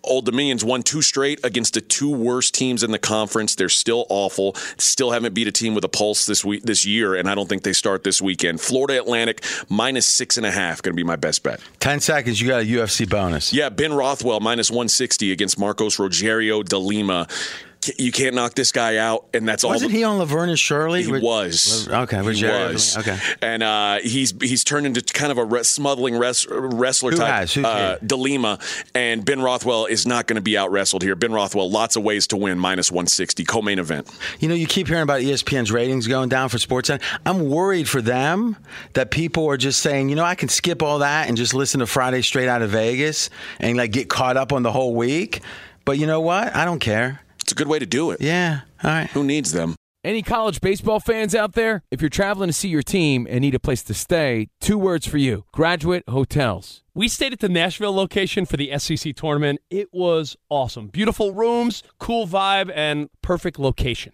Old 0.03 0.18
Dominion's 0.21 0.63
won 0.63 0.83
two 0.83 1.01
straight 1.01 1.43
against 1.43 1.73
the 1.73 1.81
two 1.81 2.09
worst 2.09 2.53
teams 2.53 2.83
in 2.83 2.91
the 2.91 2.99
conference. 2.99 3.55
They're 3.55 3.69
still 3.69 4.05
awful. 4.09 4.55
Still 4.77 5.11
haven't 5.11 5.33
beat 5.33 5.47
a 5.47 5.51
team 5.51 5.75
with 5.75 5.83
a 5.83 5.89
pulse 5.89 6.25
this 6.25 6.43
week 6.43 6.63
this 6.63 6.85
year, 6.85 7.15
and 7.15 7.29
I 7.29 7.35
don't 7.35 7.47
think 7.47 7.63
they 7.63 7.73
start 7.73 8.03
this 8.03 8.21
weekend. 8.21 8.61
Florida 8.61 8.99
Atlantic 8.99 9.43
minus 9.69 10.05
six 10.05 10.37
and 10.37 10.45
a 10.45 10.51
half 10.51 10.81
going 10.81 10.93
to 10.93 10.95
be 10.95 11.03
my 11.03 11.15
best 11.15 11.43
bet. 11.43 11.59
10 11.79 11.99
seconds, 11.99 12.41
you 12.41 12.47
got 12.47 12.61
a 12.61 12.65
UFC 12.65 13.09
bonus. 13.09 13.53
Yeah, 13.53 13.69
Ben 13.69 13.93
Rothwell 13.93 14.39
minus 14.39 14.69
160 14.69 15.31
against 15.31 15.59
Marcos 15.59 15.97
Rogerio 15.97 16.63
de 16.63 16.77
Lima. 16.77 17.27
You 17.97 18.11
can't 18.11 18.35
knock 18.35 18.55
this 18.55 18.73
guy 18.73 18.97
out, 18.97 19.25
and 19.33 19.47
that's 19.47 19.63
all. 19.63 19.71
Wasn't 19.71 19.91
he 19.91 20.03
on 20.03 20.17
Laverne 20.17 20.49
and 20.49 20.59
Shirley? 20.59 21.03
He 21.03 21.11
was. 21.11 21.87
Okay, 21.87 22.17
he 22.33 22.45
was. 22.45 22.97
Okay. 22.97 23.17
and 23.41 23.63
uh, 23.63 23.99
he's 24.03 24.33
he's 24.41 24.65
turned 24.65 24.85
into 24.85 25.01
kind 25.13 25.31
of 25.31 25.37
a 25.37 25.45
res- 25.45 25.69
smuggling 25.69 26.17
res- 26.17 26.45
wrestler 26.49 27.11
Who 27.11 27.17
type. 27.17 27.49
Who's 27.49 27.63
uh? 27.63 27.97
Delima 28.05 28.59
and 28.93 29.23
Ben 29.23 29.41
Rothwell 29.41 29.85
is 29.85 30.05
not 30.05 30.27
going 30.27 30.35
to 30.35 30.41
be 30.41 30.57
out 30.57 30.71
wrestled 30.71 31.03
here. 31.03 31.15
Ben 31.15 31.31
Rothwell, 31.31 31.69
lots 31.71 31.95
of 31.95 32.03
ways 32.03 32.27
to 32.27 32.37
win, 32.37 32.59
minus 32.59 32.91
160, 32.91 33.45
co-main 33.45 33.79
event. 33.79 34.09
You 34.39 34.49
know, 34.49 34.55
you 34.55 34.67
keep 34.67 34.87
hearing 34.87 35.03
about 35.03 35.21
ESPN's 35.21 35.71
ratings 35.71 36.05
going 36.05 36.27
down 36.27 36.49
for 36.49 36.57
SportsCenter. 36.57 37.01
I'm 37.25 37.49
worried 37.49 37.87
for 37.87 38.01
them 38.01 38.57
that 38.93 39.09
people 39.09 39.47
are 39.47 39.57
just 39.57 39.79
saying, 39.81 40.09
you 40.09 40.15
know, 40.17 40.25
I 40.25 40.35
can 40.35 40.49
skip 40.49 40.83
all 40.83 40.99
that 40.99 41.29
and 41.29 41.37
just 41.37 41.53
listen 41.53 41.79
to 41.79 41.85
Friday 41.87 42.23
straight 42.23 42.49
out 42.49 42.61
of 42.61 42.71
Vegas 42.71 43.29
and 43.59 43.77
like 43.77 43.93
get 43.93 44.09
caught 44.09 44.35
up 44.35 44.51
on 44.51 44.63
the 44.63 44.71
whole 44.71 44.95
week. 44.95 45.41
But 45.85 45.97
you 45.97 46.07
know 46.07 46.19
what? 46.19 46.53
I 46.55 46.65
don't 46.65 46.79
care. 46.79 47.21
It's 47.49 47.53
a 47.53 47.55
good 47.55 47.67
way 47.67 47.79
to 47.79 47.85
do 47.87 48.11
it. 48.11 48.21
Yeah. 48.21 48.59
All 48.83 48.91
right. 48.91 49.09
Who 49.09 49.23
needs 49.23 49.53
them? 49.53 49.75
Any 50.03 50.21
college 50.21 50.61
baseball 50.61 50.99
fans 50.99 51.33
out 51.33 51.53
there? 51.53 51.81
If 51.89 51.99
you're 51.99 52.07
traveling 52.07 52.47
to 52.47 52.53
see 52.53 52.69
your 52.69 52.83
team 52.83 53.25
and 53.27 53.41
need 53.41 53.55
a 53.55 53.59
place 53.59 53.81
to 53.85 53.95
stay, 53.95 54.49
two 54.61 54.77
words 54.77 55.07
for 55.07 55.17
you 55.17 55.45
Graduate 55.51 56.03
Hotels. 56.07 56.83
We 56.93 57.07
stayed 57.07 57.33
at 57.33 57.39
the 57.39 57.49
Nashville 57.49 57.95
location 57.95 58.45
for 58.45 58.55
the 58.55 58.77
SEC 58.77 59.15
tournament. 59.15 59.61
It 59.71 59.91
was 59.91 60.37
awesome. 60.49 60.89
Beautiful 60.89 61.33
rooms, 61.33 61.81
cool 61.97 62.27
vibe, 62.27 62.71
and 62.75 63.09
perfect 63.23 63.57
location. 63.57 64.13